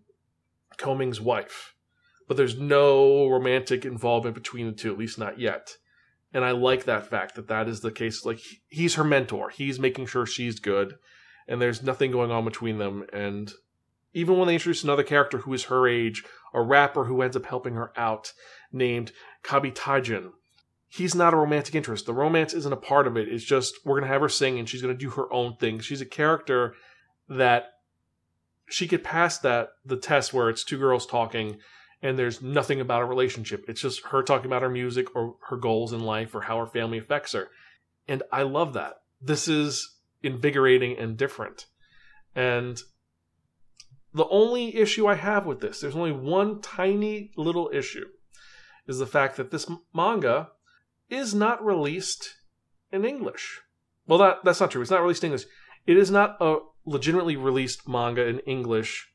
Kongming's 0.78 1.20
wife. 1.20 1.74
But 2.28 2.38
there's 2.38 2.58
no 2.58 3.28
romantic 3.28 3.86
involvement 3.86 4.36
between 4.36 4.68
the 4.68 4.72
two, 4.72 4.92
at 4.92 5.00
least 5.00 5.18
not 5.18 5.40
yet. 5.40 5.78
And 6.32 6.46
I 6.46 6.52
like 6.52 6.86
that 6.86 7.10
fact 7.10 7.36
that 7.36 7.48
that 7.48 7.68
is 7.68 7.82
the 7.82 7.92
case. 7.92 8.24
Like, 8.24 8.40
he's 8.68 8.96
her 8.96 9.04
mentor, 9.04 9.50
he's 9.50 9.80
making 9.80 10.06
sure 10.08 10.25
she's 10.25 10.60
good, 10.60 10.96
and 11.48 11.62
there's 11.62 11.84
nothing 11.84 12.12
going 12.12 12.32
on 12.32 12.46
between 12.46 12.78
them. 12.78 13.06
And 13.12 13.52
even 14.15 14.38
when 14.38 14.48
they 14.48 14.53
introduce 14.53 14.84
another 14.84 15.03
character 15.03 15.39
who 15.39 15.53
is 15.53 15.65
her 15.65 15.88
age, 15.88 16.24
a 16.53 16.62
rapper 16.62 17.03
who 17.03 17.22
ends 17.22 17.36
up 17.36 17.45
helping 17.45 17.75
her 17.75 17.91
out, 18.00 18.31
named 18.72 19.12
Kabi 19.43 19.74
Kabitajin, 19.74 20.31
he's 20.88 21.13
not 21.13 21.34
a 21.34 21.38
romantic 21.38 21.75
interest. 21.75 22.05
The 22.05 22.13
romance 22.13 22.53
isn't 22.53 22.74
a 22.74 22.77
part 22.77 23.07
of 23.07 23.17
it. 23.17 23.27
It's 23.27 23.43
just 23.43 23.75
we're 23.86 24.00
gonna 24.00 24.12
have 24.12 24.22
her 24.22 24.29
sing 24.29 24.57
and 24.57 24.67
she's 24.67 24.81
gonna 24.81 24.93
do 24.93 25.10
her 25.12 25.31
own 25.34 25.57
thing. 25.57 25.79
She's 25.79 26.00
a 26.00 26.05
character 26.05 26.75
that 27.27 27.74
she 28.67 28.88
could 28.88 29.03
pass 29.03 29.38
that 29.39 29.72
the 29.86 29.98
test 29.98 30.34
where 30.34 30.50
it's 30.50 30.63
two 30.63 30.79
girls 30.79 31.05
talking 31.05 31.57
and 32.01 32.17
there's 32.17 32.41
nothing 32.41 32.79
about 32.79 33.01
a 33.01 33.05
relationship. 33.05 33.65
It's 33.67 33.81
just 33.81 34.05
her 34.07 34.24
talking 34.24 34.45
about 34.45 34.62
her 34.62 34.69
music 34.69 35.13
or 35.13 35.36
her 35.50 35.57
goals 35.57 35.91
in 35.91 36.00
life 36.00 36.34
or 36.34 36.41
how 36.41 36.57
her 36.60 36.67
family 36.67 37.00
affects 37.00 37.34
her. 37.34 37.50
And 38.07 38.24
I 38.31 38.43
love 38.43 38.74
that. 38.74 39.01
This 39.22 39.50
is 39.50 39.98
invigorating 40.24 40.98
and 40.98 41.17
different. 41.17 41.65
And 42.34 42.81
the 44.15 44.27
only 44.29 44.77
issue 44.77 45.07
I 45.07 45.15
have 45.15 45.45
with 45.45 45.60
this, 45.60 45.81
there's 45.81 45.95
only 45.95 46.13
one 46.13 46.62
tiny 46.62 47.31
little 47.36 47.69
issue, 47.74 48.05
is 48.88 48.98
the 48.98 49.05
fact 49.05 49.36
that 49.36 49.51
this 49.51 49.69
manga 49.93 50.51
is 51.10 51.36
not 51.36 51.63
released 51.63 52.36
in 52.93 53.03
English. 53.03 53.60
Well, 54.07 54.19
that 54.19 54.38
that's 54.45 54.62
not 54.62 54.72
true. 54.72 54.81
It's 54.81 54.89
not 54.89 55.01
released 55.01 55.24
in 55.25 55.31
English. 55.31 55.48
It 55.86 55.98
is 55.98 56.10
not 56.10 56.38
a 56.39 56.60
legitimately 56.86 57.36
released 57.36 57.89
manga 57.89 58.25
in 58.25 58.39
English 58.39 59.12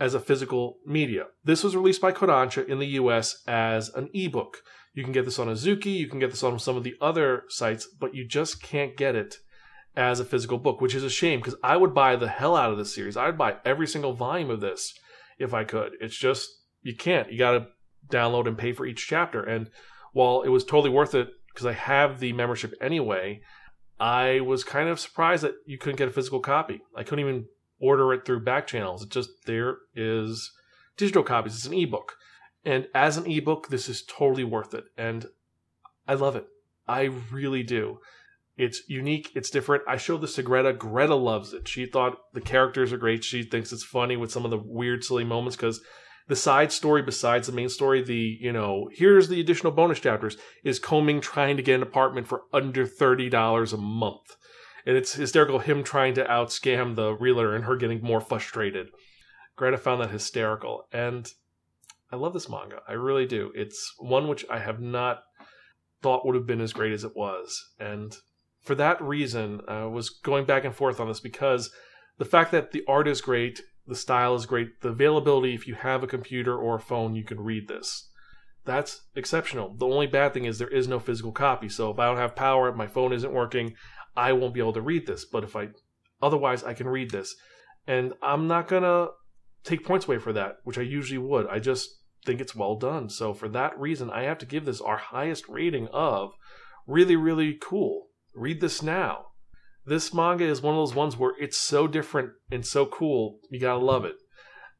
as 0.00 0.14
a 0.14 0.20
physical 0.20 0.78
media. 0.86 1.26
This 1.44 1.62
was 1.62 1.76
released 1.76 2.00
by 2.00 2.12
Kodansha 2.12 2.66
in 2.66 2.78
the 2.78 2.94
US 3.00 3.42
as 3.46 3.90
an 3.90 4.08
ebook. 4.14 4.62
You 4.94 5.04
can 5.04 5.12
get 5.12 5.26
this 5.26 5.38
on 5.38 5.48
Azuki, 5.48 5.94
you 5.94 6.08
can 6.08 6.18
get 6.18 6.30
this 6.30 6.42
on 6.42 6.58
some 6.58 6.76
of 6.76 6.84
the 6.84 6.96
other 7.02 7.44
sites, 7.48 7.86
but 7.86 8.14
you 8.14 8.26
just 8.26 8.62
can't 8.62 8.96
get 8.96 9.14
it 9.14 9.36
as 9.96 10.20
a 10.20 10.24
physical 10.24 10.58
book, 10.58 10.80
which 10.80 10.94
is 10.94 11.04
a 11.04 11.10
shame 11.10 11.40
because 11.40 11.56
I 11.62 11.76
would 11.76 11.94
buy 11.94 12.16
the 12.16 12.28
hell 12.28 12.56
out 12.56 12.72
of 12.72 12.78
this 12.78 12.94
series. 12.94 13.16
I 13.16 13.26
would 13.26 13.38
buy 13.38 13.56
every 13.64 13.86
single 13.86 14.14
volume 14.14 14.50
of 14.50 14.60
this 14.60 14.98
if 15.38 15.52
I 15.52 15.64
could. 15.64 15.92
It's 16.00 16.16
just, 16.16 16.48
you 16.82 16.96
can't. 16.96 17.30
You 17.30 17.38
got 17.38 17.52
to 17.52 17.66
download 18.08 18.46
and 18.46 18.58
pay 18.58 18.72
for 18.72 18.86
each 18.86 19.06
chapter. 19.06 19.42
And 19.42 19.70
while 20.12 20.42
it 20.42 20.48
was 20.48 20.64
totally 20.64 20.90
worth 20.90 21.14
it 21.14 21.28
because 21.52 21.66
I 21.66 21.72
have 21.72 22.20
the 22.20 22.32
membership 22.32 22.74
anyway, 22.80 23.42
I 24.00 24.40
was 24.40 24.64
kind 24.64 24.88
of 24.88 24.98
surprised 24.98 25.44
that 25.44 25.54
you 25.66 25.78
couldn't 25.78 25.98
get 25.98 26.08
a 26.08 26.12
physical 26.12 26.40
copy. 26.40 26.80
I 26.96 27.02
couldn't 27.02 27.24
even 27.24 27.46
order 27.80 28.12
it 28.12 28.24
through 28.24 28.44
back 28.44 28.66
channels. 28.66 29.02
It 29.02 29.10
just 29.10 29.30
there 29.46 29.76
is 29.94 30.50
digital 30.96 31.22
copies. 31.22 31.54
It's 31.54 31.66
an 31.66 31.74
ebook. 31.74 32.16
And 32.64 32.86
as 32.94 33.16
an 33.16 33.30
ebook, 33.30 33.68
this 33.68 33.88
is 33.88 34.02
totally 34.02 34.44
worth 34.44 34.72
it. 34.72 34.84
And 34.96 35.26
I 36.06 36.14
love 36.14 36.36
it. 36.36 36.46
I 36.88 37.10
really 37.30 37.62
do. 37.62 37.98
It's 38.56 38.82
unique, 38.88 39.30
it's 39.34 39.50
different. 39.50 39.84
I 39.88 39.96
showed 39.96 40.20
this 40.20 40.34
to 40.34 40.42
Greta. 40.42 40.72
Greta 40.72 41.14
loves 41.14 41.52
it. 41.52 41.66
She 41.66 41.86
thought 41.86 42.18
the 42.34 42.40
characters 42.40 42.92
are 42.92 42.98
great. 42.98 43.24
She 43.24 43.42
thinks 43.42 43.72
it's 43.72 43.84
funny 43.84 44.16
with 44.16 44.30
some 44.30 44.44
of 44.44 44.50
the 44.50 44.62
weird, 44.62 45.04
silly 45.04 45.24
moments 45.24 45.56
because 45.56 45.80
the 46.28 46.36
side 46.36 46.70
story 46.70 47.02
besides 47.02 47.46
the 47.46 47.52
main 47.52 47.68
story, 47.68 48.02
the, 48.02 48.38
you 48.40 48.52
know, 48.52 48.88
here's 48.92 49.28
the 49.28 49.40
additional 49.40 49.72
bonus 49.72 50.00
chapters, 50.00 50.36
is 50.64 50.78
Kongming 50.78 51.22
trying 51.22 51.56
to 51.56 51.62
get 51.62 51.76
an 51.76 51.82
apartment 51.82 52.26
for 52.26 52.42
under 52.52 52.86
$30 52.86 53.72
a 53.72 53.76
month. 53.76 54.36
And 54.84 54.96
it's 54.96 55.14
hysterical 55.14 55.58
him 55.60 55.82
trying 55.82 56.14
to 56.14 56.24
outscam 56.24 56.94
the 56.94 57.12
realtor 57.12 57.54
and 57.54 57.64
her 57.64 57.76
getting 57.76 58.02
more 58.02 58.20
frustrated. 58.20 58.88
Greta 59.56 59.78
found 59.78 60.00
that 60.02 60.10
hysterical. 60.10 60.86
And 60.92 61.26
I 62.10 62.16
love 62.16 62.34
this 62.34 62.48
manga. 62.48 62.80
I 62.86 62.92
really 62.92 63.26
do. 63.26 63.52
It's 63.54 63.94
one 63.98 64.28
which 64.28 64.44
I 64.50 64.58
have 64.58 64.80
not 64.80 65.22
thought 66.02 66.26
would 66.26 66.34
have 66.34 66.46
been 66.46 66.60
as 66.60 66.72
great 66.72 66.92
as 66.92 67.04
it 67.04 67.16
was. 67.16 67.58
And 67.78 68.14
for 68.62 68.74
that 68.76 69.02
reason, 69.02 69.60
I 69.68 69.84
was 69.84 70.08
going 70.08 70.44
back 70.44 70.64
and 70.64 70.74
forth 70.74 71.00
on 71.00 71.08
this 71.08 71.20
because 71.20 71.70
the 72.18 72.24
fact 72.24 72.52
that 72.52 72.72
the 72.72 72.84
art 72.86 73.08
is 73.08 73.20
great, 73.20 73.60
the 73.86 73.96
style 73.96 74.34
is 74.34 74.46
great. 74.46 74.80
The 74.80 74.90
availability, 74.90 75.54
if 75.54 75.66
you 75.66 75.74
have 75.74 76.02
a 76.02 76.08
computer 76.08 76.56
or 76.56 76.76
a 76.76 76.80
phone, 76.80 77.14
you 77.14 77.24
can 77.24 77.40
read 77.40 77.68
this. 77.68 78.08
That's 78.64 79.02
exceptional. 79.16 79.74
The 79.76 79.86
only 79.86 80.06
bad 80.06 80.32
thing 80.32 80.44
is 80.44 80.58
there 80.58 80.68
is 80.68 80.86
no 80.86 81.00
physical 81.00 81.32
copy. 81.32 81.68
So 81.68 81.90
if 81.90 81.98
I 81.98 82.06
don't 82.06 82.18
have 82.18 82.36
power, 82.36 82.72
my 82.72 82.86
phone 82.86 83.12
isn't 83.12 83.32
working, 83.32 83.74
I 84.16 84.32
won't 84.32 84.54
be 84.54 84.60
able 84.60 84.74
to 84.74 84.80
read 84.80 85.06
this. 85.06 85.24
But 85.24 85.42
if 85.42 85.56
I, 85.56 85.70
otherwise, 86.22 86.62
I 86.62 86.74
can 86.74 86.88
read 86.88 87.10
this. 87.10 87.34
And 87.88 88.12
I'm 88.22 88.46
not 88.46 88.68
going 88.68 88.84
to 88.84 89.10
take 89.64 89.84
points 89.84 90.06
away 90.06 90.18
for 90.18 90.32
that, 90.32 90.58
which 90.62 90.78
I 90.78 90.82
usually 90.82 91.18
would. 91.18 91.48
I 91.48 91.58
just 91.58 91.88
think 92.24 92.40
it's 92.40 92.54
well 92.54 92.76
done. 92.76 93.08
So 93.08 93.34
for 93.34 93.48
that 93.48 93.76
reason, 93.76 94.10
I 94.10 94.22
have 94.22 94.38
to 94.38 94.46
give 94.46 94.64
this 94.64 94.80
our 94.80 94.96
highest 94.96 95.48
rating 95.48 95.88
of 95.88 96.30
really, 96.86 97.16
really 97.16 97.58
cool. 97.60 98.06
Read 98.34 98.60
this 98.60 98.82
now 98.82 99.26
this 99.84 100.14
manga 100.14 100.44
is 100.44 100.62
one 100.62 100.74
of 100.74 100.80
those 100.80 100.94
ones 100.94 101.16
where 101.16 101.34
it's 101.40 101.58
so 101.58 101.86
different 101.86 102.32
and 102.50 102.64
so 102.64 102.86
cool. 102.86 103.38
You 103.50 103.58
gotta 103.58 103.84
love 103.84 104.04
it. 104.04 104.16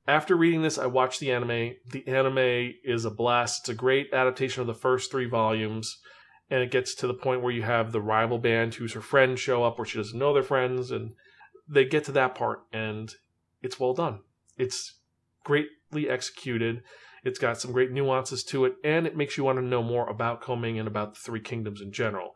After 0.06 0.36
reading 0.36 0.62
this, 0.62 0.78
I 0.78 0.86
watched 0.86 1.20
the 1.20 1.32
anime. 1.32 1.74
The 1.90 2.06
anime 2.06 2.74
is 2.84 3.04
a 3.04 3.10
blast. 3.10 3.62
It's 3.62 3.68
a 3.68 3.74
great 3.74 4.12
adaptation 4.12 4.60
of 4.60 4.66
the 4.66 4.74
first 4.74 5.10
three 5.10 5.28
volumes. 5.28 5.98
And 6.50 6.62
it 6.62 6.70
gets 6.70 6.94
to 6.96 7.06
the 7.06 7.14
point 7.14 7.42
where 7.42 7.52
you 7.52 7.62
have 7.62 7.92
the 7.92 8.00
rival 8.00 8.38
band 8.38 8.74
who's 8.74 8.92
her 8.92 9.00
friend 9.00 9.38
show 9.38 9.64
up 9.64 9.78
where 9.78 9.86
she 9.86 9.98
doesn't 9.98 10.18
know 10.18 10.34
their 10.34 10.42
friends. 10.42 10.90
And 10.90 11.12
they 11.68 11.84
get 11.84 12.04
to 12.04 12.12
that 12.12 12.34
part, 12.34 12.60
and 12.72 13.14
it's 13.62 13.80
well 13.80 13.94
done. 13.94 14.20
It's 14.58 14.98
greatly 15.44 16.10
executed. 16.10 16.82
It's 17.24 17.38
got 17.38 17.60
some 17.60 17.72
great 17.72 17.92
nuances 17.92 18.42
to 18.44 18.64
it, 18.64 18.74
and 18.84 19.06
it 19.06 19.16
makes 19.16 19.36
you 19.36 19.44
want 19.44 19.58
to 19.58 19.64
know 19.64 19.82
more 19.82 20.08
about 20.08 20.42
Kongming 20.42 20.78
and 20.78 20.88
about 20.88 21.14
the 21.14 21.20
Three 21.20 21.40
Kingdoms 21.40 21.80
in 21.80 21.92
general. 21.92 22.32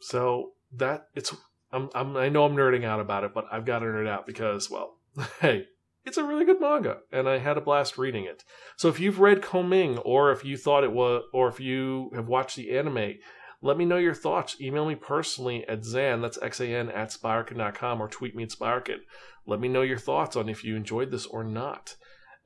So 0.00 0.52
that 0.72 1.08
it's 1.14 1.34
I'm, 1.72 1.90
I'm 1.94 2.16
I 2.16 2.28
know 2.28 2.44
I'm 2.44 2.56
nerding 2.56 2.84
out 2.84 3.00
about 3.00 3.24
it, 3.24 3.34
but 3.34 3.46
I've 3.50 3.64
got 3.64 3.80
to 3.80 3.86
nerd 3.86 4.08
out 4.08 4.26
because, 4.26 4.70
well, 4.70 4.98
hey, 5.40 5.66
it's 6.04 6.16
a 6.16 6.24
really 6.24 6.44
good 6.44 6.60
manga, 6.60 6.98
and 7.10 7.28
I 7.28 7.38
had 7.38 7.56
a 7.56 7.60
blast 7.60 7.98
reading 7.98 8.24
it. 8.24 8.44
So 8.76 8.88
if 8.88 9.00
you've 9.00 9.18
read 9.20 9.42
Kongming, 9.42 10.00
or 10.04 10.30
if 10.30 10.44
you 10.44 10.56
thought 10.56 10.84
it 10.84 10.92
was, 10.92 11.24
or 11.32 11.48
if 11.48 11.58
you 11.58 12.10
have 12.14 12.28
watched 12.28 12.56
the 12.56 12.76
anime, 12.76 13.14
let 13.60 13.76
me 13.76 13.84
know 13.84 13.96
your 13.96 14.14
thoughts. 14.14 14.60
Email 14.60 14.86
me 14.86 14.94
personally 14.94 15.66
at 15.68 15.80
Xan, 15.80 16.22
that's 16.22 16.38
X-A-N, 16.40 16.90
at 16.90 17.08
Spiraken.com, 17.08 18.00
or 18.00 18.08
tweet 18.08 18.36
me 18.36 18.44
at 18.44 18.50
Spiraken. 18.50 18.98
Let 19.46 19.60
me 19.60 19.68
know 19.68 19.82
your 19.82 19.98
thoughts 19.98 20.36
on 20.36 20.48
if 20.48 20.62
you 20.62 20.76
enjoyed 20.76 21.10
this 21.10 21.26
or 21.26 21.42
not. 21.42 21.96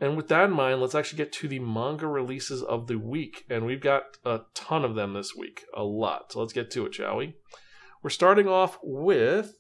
And 0.00 0.16
with 0.16 0.28
that 0.28 0.45
in 0.45 0.52
mind, 0.52 0.80
let's 0.80 0.95
actually 0.95 1.19
get 1.19 1.33
to 1.35 1.49
the 1.49 1.59
manga 1.59 2.07
releases 2.07 2.62
of 2.62 2.87
the 2.87 2.99
week. 2.99 3.45
And 3.50 3.66
we've 3.66 3.83
got 3.83 4.16
a 4.25 4.40
ton 4.54 4.83
of 4.83 4.95
them 4.95 5.12
this 5.12 5.37
week, 5.37 5.64
a 5.76 5.85
lot. 5.85 6.33
So 6.33 6.40
let's 6.40 6.54
get 6.54 6.71
to 6.71 6.87
it, 6.87 6.95
shall 6.95 7.19
we? 7.19 7.35
We're 8.02 8.09
starting 8.09 8.49
off 8.49 8.78
with 8.83 9.52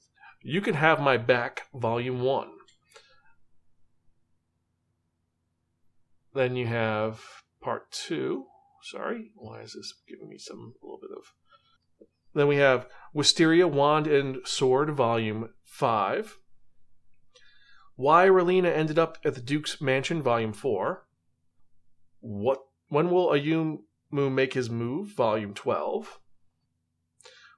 You 0.42 0.62
Can 0.62 0.74
Have 0.74 0.98
My 0.98 1.18
Back, 1.18 1.66
Volume 1.74 2.22
1. 2.22 2.48
Then 6.32 6.56
you 6.56 6.66
have 6.68 7.20
Part 7.60 7.92
2. 7.92 8.46
Sorry, 8.82 9.32
why 9.34 9.60
is 9.60 9.74
this 9.74 9.92
giving 10.08 10.30
me 10.30 10.38
some, 10.38 10.72
a 10.82 10.86
little 10.86 11.00
bit 11.00 11.10
of. 11.14 11.24
Then 12.32 12.46
we 12.46 12.56
have 12.56 12.86
Wisteria, 13.12 13.68
Wand, 13.68 14.06
and 14.06 14.38
Sword, 14.46 14.90
Volume 14.90 15.50
5. 15.64 16.38
Why 18.00 18.28
Raeliana 18.28 18.74
Ended 18.74 18.98
Up 18.98 19.18
at 19.26 19.34
the 19.34 19.42
Duke's 19.42 19.78
Mansion, 19.78 20.22
Volume 20.22 20.54
4. 20.54 21.04
What 22.20 22.60
When 22.88 23.10
Will 23.10 23.26
Ayumu 23.26 23.82
Make 24.10 24.54
His 24.54 24.70
Move, 24.70 25.08
Volume 25.08 25.52
12. 25.52 26.18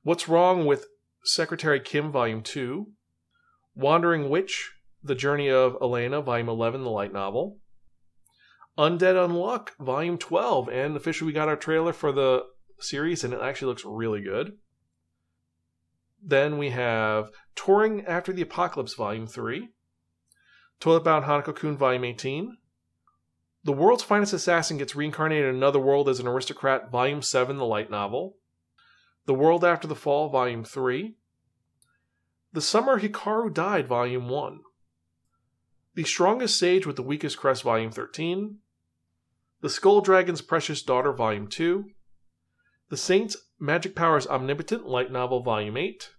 What's 0.02 0.26
Wrong 0.26 0.66
with 0.66 0.88
Secretary 1.22 1.78
Kim, 1.78 2.10
Volume 2.10 2.42
2. 2.42 2.88
Wandering 3.76 4.28
Witch, 4.28 4.72
The 5.00 5.14
Journey 5.14 5.48
of 5.48 5.76
Elaina, 5.80 6.20
Volume 6.20 6.48
11, 6.48 6.82
the 6.82 6.90
light 6.90 7.12
novel. 7.12 7.58
Undead 8.76 9.14
Unluck, 9.14 9.68
Volume 9.78 10.18
12, 10.18 10.68
and 10.70 10.96
officially 10.96 11.28
we 11.28 11.32
got 11.32 11.46
our 11.46 11.54
trailer 11.54 11.92
for 11.92 12.10
the 12.10 12.42
series, 12.80 13.22
and 13.22 13.32
it 13.32 13.40
actually 13.40 13.68
looks 13.68 13.84
really 13.84 14.22
good. 14.22 14.54
Then 16.20 16.58
we 16.58 16.70
have 16.70 17.30
Touring 17.54 18.04
After 18.06 18.32
the 18.32 18.42
Apocalypse, 18.42 18.94
Volume 18.94 19.28
3. 19.28 19.68
Toilet 20.82 21.04
Bound 21.04 21.26
Hanako 21.26 21.54
Kun, 21.54 21.76
Volume 21.76 22.02
18. 22.06 22.56
The 23.62 23.72
World's 23.72 24.02
Finest 24.02 24.32
Assassin 24.32 24.78
gets 24.78 24.96
reincarnated 24.96 25.48
in 25.48 25.54
another 25.54 25.78
world 25.78 26.08
as 26.08 26.18
an 26.18 26.26
aristocrat, 26.26 26.90
Volume 26.90 27.22
7, 27.22 27.56
the 27.56 27.64
light 27.64 27.88
novel. 27.88 28.38
The 29.26 29.32
World 29.32 29.64
After 29.64 29.86
the 29.86 29.94
Fall, 29.94 30.28
Volume 30.28 30.64
3. 30.64 31.14
The 32.52 32.60
Summer 32.60 32.98
Hikaru 32.98 33.54
Died, 33.54 33.86
Volume 33.86 34.28
1. 34.28 34.58
The 35.94 36.02
Strongest 36.02 36.58
Sage 36.58 36.84
with 36.84 36.96
the 36.96 37.02
Weakest 37.02 37.38
Crest, 37.38 37.62
Volume 37.62 37.92
13. 37.92 38.56
The 39.60 39.70
Skull 39.70 40.00
Dragon's 40.00 40.42
Precious 40.42 40.82
Daughter, 40.82 41.12
Volume 41.12 41.46
2. 41.46 41.90
The 42.88 42.96
Saint's 42.96 43.36
Magic 43.60 43.94
Powers 43.94 44.26
Omnipotent, 44.26 44.84
Light 44.84 45.12
Novel, 45.12 45.44
Volume 45.44 45.76
8. 45.76 46.10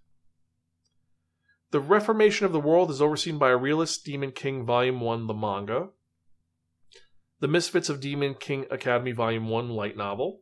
The 1.73 1.79
Reformation 1.79 2.45
of 2.45 2.51
the 2.51 2.59
World 2.59 2.91
is 2.91 3.01
overseen 3.01 3.39
by 3.39 3.49
a 3.49 3.57
realist 3.57 4.05
Demon 4.05 4.31
King 4.31 4.63
Volume 4.63 5.01
1, 5.01 5.25
the 5.25 5.33
manga. 5.33 5.87
The 7.39 7.47
Misfits 7.47 7.89
of 7.89 7.99
Demon 7.99 8.35
King 8.35 8.67
Academy 8.69 9.11
Volume 9.11 9.49
1, 9.49 9.69
light 9.69 9.97
novel. 9.97 10.41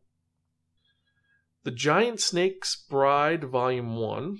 The 1.63 1.71
Giant 1.71 2.19
Snake's 2.19 2.75
Bride 2.75 3.45
Volume 3.45 3.95
1. 3.95 4.39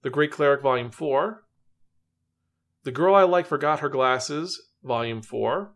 The 0.00 0.08
Great 0.08 0.32
Cleric 0.32 0.62
Volume 0.62 0.90
4. 0.90 1.44
The 2.84 2.90
Girl 2.90 3.14
I 3.14 3.24
Like 3.24 3.44
Forgot 3.44 3.80
Her 3.80 3.90
Glasses 3.90 4.70
Volume 4.82 5.20
4. 5.20 5.74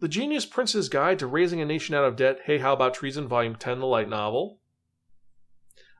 The 0.00 0.08
Genius 0.08 0.44
Prince's 0.44 0.90
Guide 0.90 1.18
to 1.20 1.26
Raising 1.26 1.62
a 1.62 1.64
Nation 1.64 1.94
Out 1.94 2.04
of 2.04 2.16
Debt 2.16 2.40
Hey 2.44 2.58
How 2.58 2.74
About 2.74 2.92
Treason 2.92 3.26
Volume 3.26 3.56
10, 3.56 3.80
the 3.80 3.86
light 3.86 4.10
novel. 4.10 4.60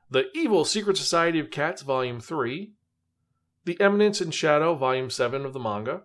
The 0.09 0.29
Evil 0.35 0.65
Secret 0.65 0.97
Society 0.97 1.39
of 1.39 1.49
Cats, 1.49 1.81
Volume 1.81 2.19
3. 2.19 2.73
The 3.65 3.79
Eminence 3.81 4.21
in 4.21 4.29
Shadow, 4.29 4.75
Volume 4.75 5.09
7 5.09 5.45
of 5.45 5.53
the 5.53 5.59
manga. 5.59 6.03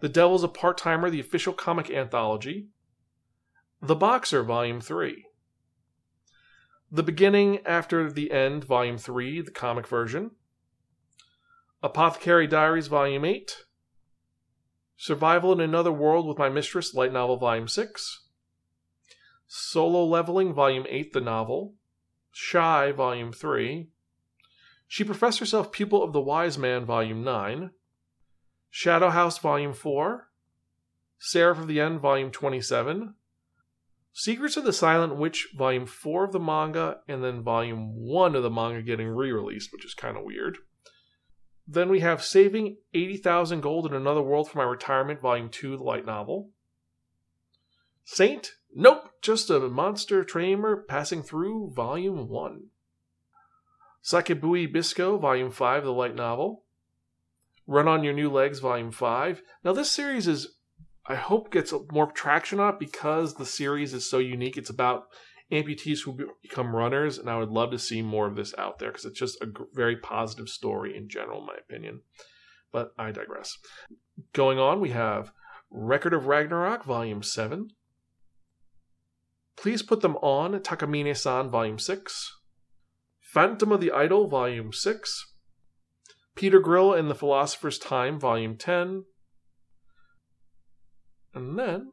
The 0.00 0.08
Devil's 0.08 0.42
a 0.42 0.48
Part 0.48 0.78
Timer, 0.78 1.10
the 1.10 1.20
official 1.20 1.52
comic 1.52 1.90
anthology. 1.90 2.68
The 3.82 3.94
Boxer, 3.94 4.42
Volume 4.42 4.80
3. 4.80 5.26
The 6.90 7.02
Beginning 7.02 7.58
After 7.66 8.10
the 8.10 8.32
End, 8.32 8.64
Volume 8.64 8.96
3, 8.96 9.42
the 9.42 9.50
comic 9.50 9.86
version. 9.86 10.30
Apothecary 11.82 12.46
Diaries, 12.46 12.86
Volume 12.86 13.26
8. 13.26 13.64
Survival 14.96 15.52
in 15.52 15.60
Another 15.60 15.92
World 15.92 16.26
with 16.26 16.38
My 16.38 16.48
Mistress, 16.48 16.94
Light 16.94 17.12
Novel, 17.12 17.36
Volume 17.36 17.68
6. 17.68 18.26
Solo 19.46 20.04
Leveling, 20.04 20.54
Volume 20.54 20.86
8, 20.88 21.12
the 21.12 21.20
novel. 21.20 21.74
Shy, 22.32 22.92
Volume 22.92 23.32
3. 23.32 23.88
She 24.86 25.04
professed 25.04 25.38
herself 25.38 25.72
pupil 25.72 26.02
of 26.02 26.12
the 26.12 26.20
Wise 26.20 26.58
Man, 26.58 26.84
Volume 26.84 27.22
9. 27.22 27.70
Shadow 28.70 29.10
House, 29.10 29.38
Volume 29.38 29.72
4. 29.72 30.28
Seraph 31.18 31.58
of 31.58 31.68
the 31.68 31.80
End, 31.80 32.00
Volume 32.00 32.30
27. 32.30 33.14
Secrets 34.12 34.56
of 34.56 34.64
the 34.64 34.72
Silent 34.72 35.16
Witch, 35.16 35.48
Volume 35.56 35.86
4 35.86 36.24
of 36.24 36.32
the 36.32 36.40
manga, 36.40 37.00
and 37.06 37.22
then 37.22 37.42
Volume 37.42 37.94
1 37.94 38.34
of 38.34 38.42
the 38.42 38.50
manga 38.50 38.82
getting 38.82 39.08
re 39.08 39.30
released, 39.30 39.72
which 39.72 39.84
is 39.84 39.94
kind 39.94 40.16
of 40.16 40.24
weird. 40.24 40.58
Then 41.66 41.88
we 41.88 42.00
have 42.00 42.22
Saving 42.22 42.78
80,000 42.94 43.60
Gold 43.60 43.86
in 43.86 43.94
Another 43.94 44.22
World 44.22 44.50
for 44.50 44.58
My 44.58 44.64
Retirement, 44.64 45.20
Volume 45.20 45.48
2, 45.48 45.76
the 45.76 45.82
light 45.84 46.04
novel. 46.04 46.50
Saint 48.04 48.54
Nope, 48.74 49.10
just 49.20 49.50
a 49.50 49.58
monster 49.60 50.24
tamer 50.24 50.76
passing 50.76 51.22
through 51.22 51.72
Volume 51.74 52.28
1. 52.28 52.64
Sabikui 54.02 54.72
Bisco, 54.72 55.18
Volume 55.18 55.50
5, 55.50 55.84
the 55.84 55.92
light 55.92 56.14
novel. 56.14 56.64
Run 57.66 57.88
on 57.88 58.02
Your 58.02 58.12
New 58.12 58.30
Legs, 58.30 58.60
Volume 58.60 58.90
5. 58.90 59.42
Now, 59.64 59.72
this 59.72 59.90
series 59.90 60.26
is, 60.26 60.56
I 61.06 61.16
hope, 61.16 61.52
gets 61.52 61.74
more 61.92 62.10
traction 62.10 62.60
on 62.60 62.78
because 62.78 63.34
the 63.34 63.46
series 63.46 63.92
is 63.92 64.08
so 64.08 64.18
unique. 64.18 64.56
It's 64.56 64.70
about 64.70 65.08
amputees 65.52 66.00
who 66.04 66.16
become 66.42 66.74
runners, 66.74 67.18
and 67.18 67.28
I 67.28 67.38
would 67.38 67.50
love 67.50 67.72
to 67.72 67.78
see 67.78 68.02
more 68.02 68.26
of 68.26 68.36
this 68.36 68.54
out 68.56 68.78
there 68.78 68.90
because 68.90 69.04
it's 69.04 69.18
just 69.18 69.40
a 69.42 69.52
very 69.72 69.96
positive 69.96 70.48
story 70.48 70.96
in 70.96 71.08
general, 71.08 71.40
in 71.40 71.46
my 71.46 71.56
opinion. 71.58 72.02
But 72.72 72.92
I 72.96 73.10
digress. 73.10 73.58
Going 74.32 74.58
on, 74.58 74.80
we 74.80 74.90
have 74.90 75.32
Record 75.70 76.14
of 76.14 76.26
Ragnarok, 76.26 76.84
Volume 76.84 77.22
7. 77.22 77.68
Please 79.60 79.82
put 79.82 80.00
them 80.00 80.16
on 80.16 80.58
Takamine 80.60 81.14
san 81.14 81.50
Volume 81.50 81.78
6. 81.78 82.38
Phantom 83.20 83.72
of 83.72 83.80
the 83.82 83.92
Idol 83.92 84.26
Volume 84.26 84.72
6. 84.72 85.34
Peter 86.34 86.60
Grill 86.60 86.94
and 86.94 87.10
the 87.10 87.14
Philosopher's 87.14 87.78
Time 87.78 88.18
Volume 88.18 88.56
10. 88.56 89.04
And 91.34 91.58
then, 91.58 91.92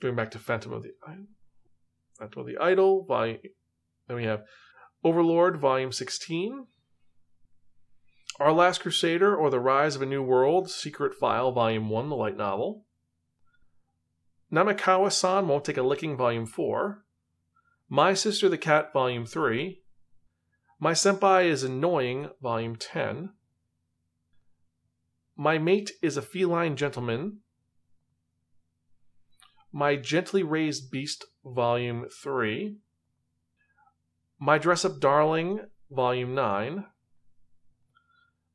going 0.00 0.14
back 0.14 0.30
to 0.30 0.38
Phantom 0.38 0.72
of 0.72 0.84
the 0.84 0.92
Idol, 1.04 1.26
Phantom 2.16 2.40
of 2.42 2.46
the 2.46 2.58
Idol, 2.58 3.04
volume, 3.04 3.38
then 4.06 4.16
we 4.16 4.24
have 4.24 4.44
Overlord 5.02 5.60
Volume 5.60 5.90
16. 5.90 6.68
Our 8.38 8.52
Last 8.52 8.82
Crusader 8.82 9.34
or 9.34 9.50
the 9.50 9.58
Rise 9.58 9.96
of 9.96 10.02
a 10.02 10.06
New 10.06 10.22
World, 10.22 10.70
Secret 10.70 11.14
File 11.14 11.50
Volume 11.50 11.88
1, 11.88 12.08
the 12.08 12.16
light 12.16 12.36
novel. 12.36 12.84
Namekawa 14.52 15.10
san 15.10 15.48
Won't 15.48 15.64
Take 15.64 15.78
a 15.78 15.82
Licking, 15.82 16.16
Volume 16.16 16.44
4. 16.44 17.02
My 17.88 18.12
Sister 18.12 18.50
the 18.50 18.58
Cat, 18.58 18.92
Volume 18.92 19.24
3. 19.24 19.82
My 20.78 20.92
Senpai 20.92 21.46
is 21.46 21.62
Annoying, 21.62 22.28
Volume 22.42 22.76
10. 22.76 23.30
My 25.36 25.56
Mate 25.56 25.92
is 26.02 26.18
a 26.18 26.22
Feline 26.22 26.76
Gentleman. 26.76 27.38
My 29.72 29.96
Gently 29.96 30.42
Raised 30.42 30.90
Beast, 30.90 31.24
Volume 31.44 32.06
3. 32.22 32.76
My 34.38 34.58
Dress 34.58 34.84
Up 34.84 35.00
Darling, 35.00 35.60
Volume 35.90 36.34
9. 36.34 36.84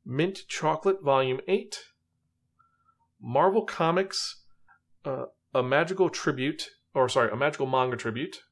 Mint 0.06 0.42
Chocolate, 0.46 1.02
Volume 1.02 1.40
8. 1.48 1.76
Marvel 3.20 3.64
Comics, 3.64 4.42
uh, 5.04 5.24
a 5.58 5.62
magical 5.62 6.08
tribute, 6.08 6.70
or 6.94 7.08
sorry, 7.08 7.30
a 7.30 7.36
magical 7.36 7.66
manga 7.66 7.96
tribute. 7.96 8.42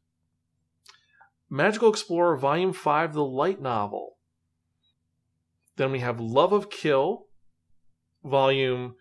Magical 1.49 1.88
Explorer 1.88 2.37
Volume 2.37 2.73
5, 2.73 3.14
the 3.14 3.25
light 3.25 3.61
novel. 3.61 4.16
Then 5.77 5.92
we 5.92 6.01
have 6.01 6.19
Love 6.19 6.53
of 6.53 6.71
Kill, 6.71 7.27
Volume 8.25 8.97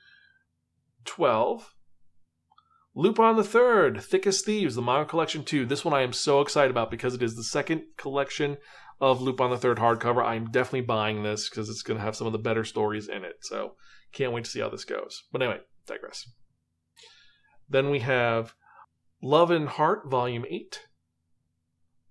12. 1.05 1.73
Lupin 2.93 3.35
the 3.35 3.43
Third, 3.43 4.01
Thick 4.01 4.25
as 4.27 4.41
Thieves, 4.41 4.75
the 4.75 4.81
manga 4.81 5.05
collection 5.05 5.43
2. 5.43 5.65
This 5.65 5.83
one 5.83 5.93
I 5.93 6.01
am 6.01 6.13
so 6.13 6.41
excited 6.41 6.71
about 6.71 6.91
because 6.91 7.13
it 7.13 7.23
is 7.23 7.35
the 7.35 7.43
second 7.43 7.83
collection 7.97 8.57
of 9.01 9.21
Lupin 9.21 9.49
the 9.49 9.57
Third 9.57 9.79
hardcover. 9.79 10.23
I'm 10.23 10.51
definitely 10.51 10.81
buying 10.81 11.23
this 11.23 11.49
because 11.49 11.67
it's 11.67 11.81
going 11.81 11.97
to 11.97 12.03
have 12.03 12.15
some 12.15 12.27
of 12.27 12.33
the 12.33 12.39
better 12.39 12.63
stories 12.63 13.09
in 13.09 13.25
it. 13.25 13.37
So 13.41 13.75
can't 14.13 14.31
wait 14.31 14.45
to 14.45 14.49
see 14.49 14.61
how 14.61 14.69
this 14.69 14.85
goes. 14.85 15.23
But 15.31 15.41
anyway, 15.41 15.59
digress. 15.87 16.25
Then 17.69 17.89
we 17.89 17.99
have 17.99 18.55
Love 19.21 19.51
and 19.51 19.67
Heart, 19.67 20.09
Volume 20.09 20.45
8. 20.49 20.87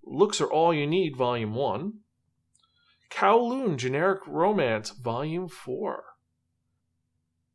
Looks 0.03 0.41
Are 0.41 0.51
All 0.51 0.73
You 0.73 0.85
Need, 0.85 1.15
Volume 1.15 1.55
1. 1.55 1.93
Kowloon 3.09 3.77
Generic 3.77 4.21
Romance, 4.27 4.89
Volume 4.89 5.47
4. 5.47 6.03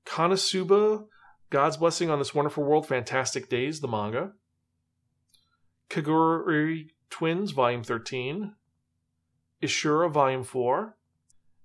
Konosuba, 0.07 1.07
God's 1.51 1.77
Blessing 1.77 2.11
on 2.11 2.19
This 2.19 2.35
Wonderful 2.35 2.65
World, 2.65 2.87
Fantastic 2.87 3.49
Days, 3.49 3.81
the 3.81 3.89
manga. 3.89 4.33
Kaguri 5.91 6.91
Twins, 7.11 7.51
Volume 7.51 7.85
13. 7.85 8.55
Ishura, 9.63 10.11
Volume 10.11 10.45
4. 10.45 10.97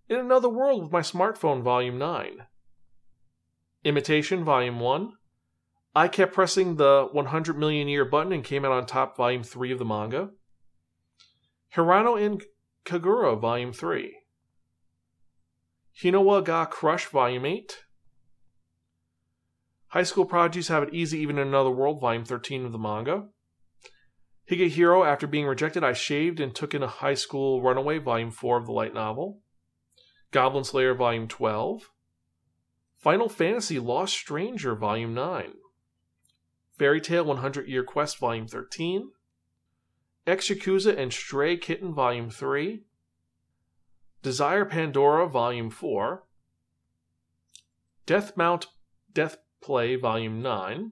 In 0.10 0.18
Another 0.18 0.50
World 0.50 0.84
with 0.84 0.92
My 0.92 1.00
Smartphone, 1.00 1.64
Volume 1.64 1.98
9. 1.98 2.46
Imitation, 3.84 4.44
Volume 4.44 4.80
1. 4.80 5.14
I 5.96 6.10
kept 6.10 6.34
pressing 6.34 6.76
the 6.76 7.08
100 7.14 7.58
million 7.58 7.88
year 7.88 8.04
button 8.04 8.34
and 8.34 8.44
came 8.44 8.66
out 8.66 8.74
on 8.74 8.86
top, 8.86 9.16
Volume 9.16 9.44
3 9.44 9.72
of 9.72 9.80
the 9.80 9.86
manga. 9.86 10.32
Hirano 11.74 12.22
and 12.22 12.44
Kagura, 12.84 13.40
Volume 13.40 13.72
3. 13.72 14.18
Hinowa 16.04 16.44
ga 16.44 16.66
Crush, 16.66 17.06
Volume 17.06 17.46
8. 17.46 17.86
High 19.88 20.04
School 20.04 20.26
Prodigies 20.26 20.68
Have 20.68 20.84
It 20.84 20.94
Easy 20.94 21.20
Even 21.20 21.38
in 21.38 21.48
Another 21.48 21.72
World, 21.72 22.02
Volume 22.02 22.26
13 22.26 22.66
of 22.66 22.74
the 22.74 22.78
manga. 22.78 23.28
Higehiro, 24.52 25.08
after 25.08 25.26
being 25.26 25.46
rejected, 25.46 25.86
I 25.86 25.94
shaved 25.94 26.42
and 26.42 26.54
took 26.54 26.74
in 26.74 26.84
a 26.84 26.88
high 26.88 27.14
school 27.14 27.62
runaway, 27.62 28.00
volume 28.00 28.32
4 28.32 28.58
of 28.58 28.66
the 28.66 28.74
light 28.74 28.94
novel. 28.94 29.40
Goblin 30.32 30.66
Slayer, 30.66 30.94
volume 30.94 31.30
12. 31.30 31.90
Final 32.98 33.30
Fantasy 33.30 33.80
Lost 33.80 34.14
Stranger, 34.14 34.76
volume 34.76 35.14
9. 35.14 35.54
Fairy 36.78 37.02
Tail 37.02 37.26
100 37.26 37.68
Year 37.68 37.84
Quest, 37.84 38.18
volume 38.20 38.48
13. 38.48 39.12
Ex 40.28 40.50
Yakuza 40.50 40.98
and 40.98 41.14
Stray 41.14 41.58
Kitten, 41.58 41.94
volume 41.94 42.30
3. 42.30 42.84
Desire 44.22 44.66
Pandora, 44.66 45.28
volume 45.28 45.70
4. 45.70 46.24
Death 48.06 48.36
Mount 48.36 48.68
Death 49.14 49.38
Play, 49.62 49.96
volume 49.96 50.42
9. 50.42 50.92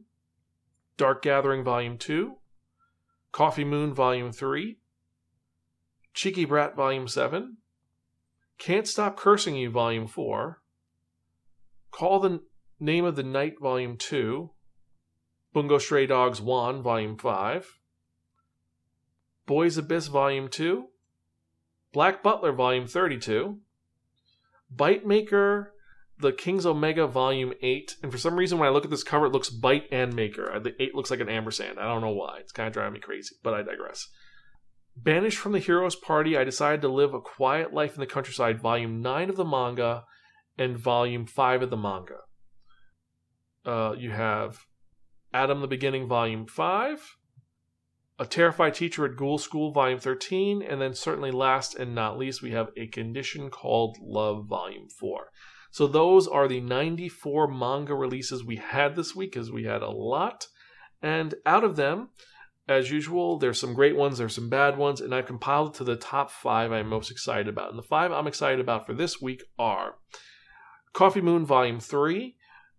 Dark 0.98 1.22
Gathering, 1.24 1.64
volume 1.64 1.98
2. 1.98 2.38
Coffee 3.34 3.66
Moon 3.66 3.96
Volume 3.96 4.32
3, 4.32 4.78
Cheeky 6.14 6.46
Brat 6.46 6.76
Volume 6.76 7.08
7, 7.08 7.58
Can't 8.60 8.88
Stop 8.88 9.18
Cursing 9.18 9.56
You 9.56 9.72
Volume 9.72 10.06
4, 10.06 10.62
Call 11.90 12.20
the 12.20 12.44
Name 12.80 13.06
of 13.06 13.16
the 13.16 13.24
Night 13.24 13.56
Volume 13.60 13.98
2, 13.98 14.52
Bungo 15.54 15.78
Stray 15.78 16.06
Dogs 16.06 16.42
1 16.42 16.82
Volume 16.82 17.18
5, 17.18 17.80
Boys 19.46 19.78
Abyss 19.78 20.08
Volume 20.08 20.48
2, 20.50 20.86
Black 21.92 22.24
Butler 22.24 22.52
Volume 22.52 22.88
32, 22.88 23.60
Bite 24.70 25.06
Maker 25.06 25.74
the 26.20 26.32
King's 26.32 26.66
Omega 26.66 27.08
Volume 27.08 27.54
8, 27.62 27.98
and 28.02 28.12
for 28.12 28.18
some 28.18 28.36
reason 28.36 28.58
when 28.58 28.68
I 28.68 28.72
look 28.72 28.86
at 28.86 28.92
this 28.92 29.04
cover, 29.04 29.26
it 29.26 29.32
looks 29.32 29.50
Bite 29.50 29.88
and 29.92 30.16
Maker. 30.16 30.60
The 30.60 30.82
8 30.82 30.96
looks 30.96 31.12
like 31.12 31.20
an 31.20 31.30
ampersand. 31.30 31.80
I 31.80 31.84
don't 31.84 32.02
know 32.02 32.14
why. 32.14 32.38
It's 32.40 32.52
kind 32.52 32.68
of 32.68 32.74
driving 32.74 32.94
me 32.94 33.00
crazy, 33.00 33.36
but 33.44 33.54
I 33.54 33.62
digress. 33.62 34.08
Banished 34.96 35.38
from 35.38 35.54
the 35.54 35.60
Heroes 35.60 35.96
Party, 35.96 36.38
I 36.38 36.44
decided 36.44 36.82
to 36.82 36.88
live 36.88 37.14
a 37.14 37.22
quiet 37.22 37.74
life 37.74 37.96
in 37.96 38.00
the 38.00 38.08
countryside, 38.08 38.62
Volume 38.62 39.02
9 39.02 39.30
of 39.30 39.36
the 39.36 39.46
manga, 39.46 40.06
and 40.58 40.78
Volume 40.78 41.26
5 41.26 41.64
of 41.64 41.70
the 41.70 41.78
manga. 41.78 42.20
Uh, 43.66 43.94
you 43.98 44.12
have 44.12 44.60
Adam 45.34 45.62
the 45.62 45.68
Beginning, 45.68 46.08
Volume 46.08 46.46
5, 46.46 47.18
A 48.20 48.26
Terrified 48.26 48.76
Teacher 48.76 49.06
at 49.06 49.16
Ghoul 49.16 49.40
School, 49.40 49.72
Volume 49.72 50.00
13, 50.00 50.62
and 50.62 50.80
then 50.80 50.94
certainly 50.94 51.32
last 51.32 51.76
and 51.76 51.96
not 51.96 52.18
least, 52.18 52.44
we 52.44 52.52
have 52.52 52.70
A 52.78 52.88
Condition 52.88 53.50
Called 53.50 53.98
Love, 54.00 54.46
Volume 54.46 54.90
4. 54.90 55.30
So 55.72 55.88
those 55.88 56.28
are 56.28 56.48
the 56.48 56.62
94 56.62 57.48
manga 57.48 57.96
releases 57.96 58.44
we 58.44 58.58
had 58.58 58.96
this 58.96 59.16
week, 59.16 59.36
as 59.36 59.52
we 59.52 59.64
had 59.64 59.82
a 59.82 59.90
lot. 59.90 60.46
And 61.02 61.34
out 61.48 61.64
of 61.64 61.78
them, 61.78 62.10
as 62.68 62.92
usual, 62.92 63.40
there's 63.40 63.60
some 63.60 63.74
great 63.74 63.96
ones, 63.96 64.20
there's 64.20 64.36
some 64.36 64.50
bad 64.50 64.78
ones, 64.78 65.02
and 65.02 65.16
I've 65.16 65.26
compiled 65.26 65.74
to 65.76 65.84
the 65.84 65.96
top 65.96 66.30
five 66.30 66.72
I'm 66.72 66.88
most 66.88 67.10
excited 67.10 67.48
about. 67.48 67.72
And 67.72 67.80
the 67.80 67.84
five 67.84 68.12
I'm 68.12 68.28
excited 68.28 68.60
about 68.60 68.86
for 68.86 68.94
this 68.94 69.20
week 69.20 69.42
are 69.58 69.96
Coffee 70.94 71.22
Moon 71.22 71.44
Volume 71.44 71.80
3, 71.80 72.36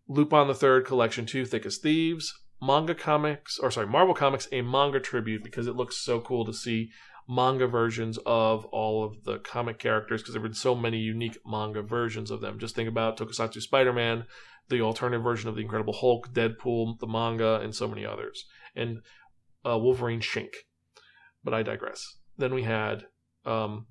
Lupin 0.06 0.46
the 0.46 0.54
Third 0.54 0.86
Collection 0.86 1.26
2, 1.26 1.44
Thick 1.46 1.66
as 1.66 1.78
Thieves, 1.78 2.32
Manga 2.64 2.94
Comics, 2.94 3.58
or 3.58 3.70
sorry, 3.70 3.86
Marvel 3.86 4.14
Comics, 4.14 4.48
a 4.52 4.62
manga 4.62 5.00
tribute 5.00 5.42
because 5.42 5.66
it 5.66 5.76
looks 5.76 5.96
so 5.96 6.20
cool 6.20 6.44
to 6.44 6.52
see 6.52 6.90
manga 7.28 7.66
versions 7.66 8.18
of 8.26 8.64
all 8.66 9.04
of 9.04 9.24
the 9.24 9.38
comic 9.38 9.78
characters 9.78 10.20
because 10.20 10.34
there 10.34 10.42
have 10.42 10.50
been 10.50 10.54
so 10.54 10.74
many 10.74 10.98
unique 10.98 11.38
manga 11.46 11.82
versions 11.82 12.30
of 12.30 12.40
them. 12.40 12.58
Just 12.58 12.74
think 12.74 12.88
about 12.88 13.16
Tokusatsu 13.16 13.60
Spider 13.60 13.92
Man, 13.92 14.24
the 14.68 14.80
alternative 14.80 15.22
version 15.22 15.48
of 15.48 15.56
the 15.56 15.62
Incredible 15.62 15.94
Hulk, 15.94 16.32
Deadpool, 16.32 16.98
the 16.98 17.06
manga, 17.06 17.60
and 17.60 17.74
so 17.74 17.88
many 17.88 18.04
others, 18.04 18.44
and 18.74 18.98
uh, 19.66 19.78
Wolverine 19.78 20.20
Shink. 20.20 20.52
But 21.42 21.54
I 21.54 21.62
digress. 21.62 22.16
Then 22.36 22.54
we 22.54 22.62
had 22.62 23.06
um, 23.44 23.86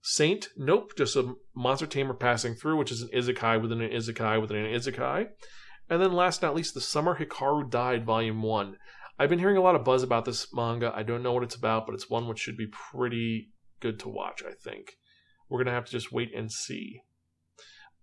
Saint, 0.00 0.48
nope, 0.56 0.92
just 0.96 1.16
a 1.16 1.34
monster 1.54 1.86
tamer 1.86 2.14
passing 2.14 2.54
through, 2.54 2.76
which 2.76 2.92
is 2.92 3.02
an 3.02 3.10
isekai 3.14 3.60
within 3.60 3.80
an 3.80 3.90
isekai 3.90 4.40
within 4.40 4.58
an 4.58 4.72
isekai. 4.72 5.28
And 5.92 6.00
then 6.00 6.14
last 6.14 6.40
not 6.40 6.54
least, 6.54 6.72
The 6.72 6.80
Summer 6.80 7.18
Hikaru 7.18 7.68
Died, 7.68 8.06
Volume 8.06 8.40
1. 8.40 8.78
I've 9.18 9.28
been 9.28 9.38
hearing 9.38 9.58
a 9.58 9.60
lot 9.60 9.74
of 9.74 9.84
buzz 9.84 10.02
about 10.02 10.24
this 10.24 10.46
manga. 10.54 10.90
I 10.96 11.02
don't 11.02 11.22
know 11.22 11.34
what 11.34 11.42
it's 11.42 11.54
about, 11.54 11.84
but 11.84 11.94
it's 11.94 12.08
one 12.08 12.26
which 12.26 12.38
should 12.38 12.56
be 12.56 12.66
pretty 12.66 13.50
good 13.78 13.98
to 13.98 14.08
watch, 14.08 14.42
I 14.42 14.54
think. 14.54 14.96
We're 15.50 15.58
going 15.58 15.66
to 15.66 15.72
have 15.72 15.84
to 15.84 15.92
just 15.92 16.10
wait 16.10 16.34
and 16.34 16.50
see. 16.50 17.02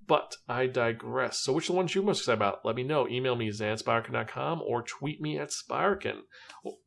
But 0.06 0.36
I 0.48 0.68
digress. 0.68 1.40
So, 1.40 1.52
which 1.52 1.68
ones 1.68 1.96
you 1.96 2.04
most 2.04 2.20
excited 2.20 2.38
about? 2.38 2.64
Let 2.64 2.76
me 2.76 2.84
know. 2.84 3.08
Email 3.08 3.36
me, 3.36 3.50
zanspirekin.com, 3.50 4.62
or 4.62 4.84
tweet 4.84 5.20
me 5.20 5.40
at 5.40 5.50
Spiraken. 5.50 6.20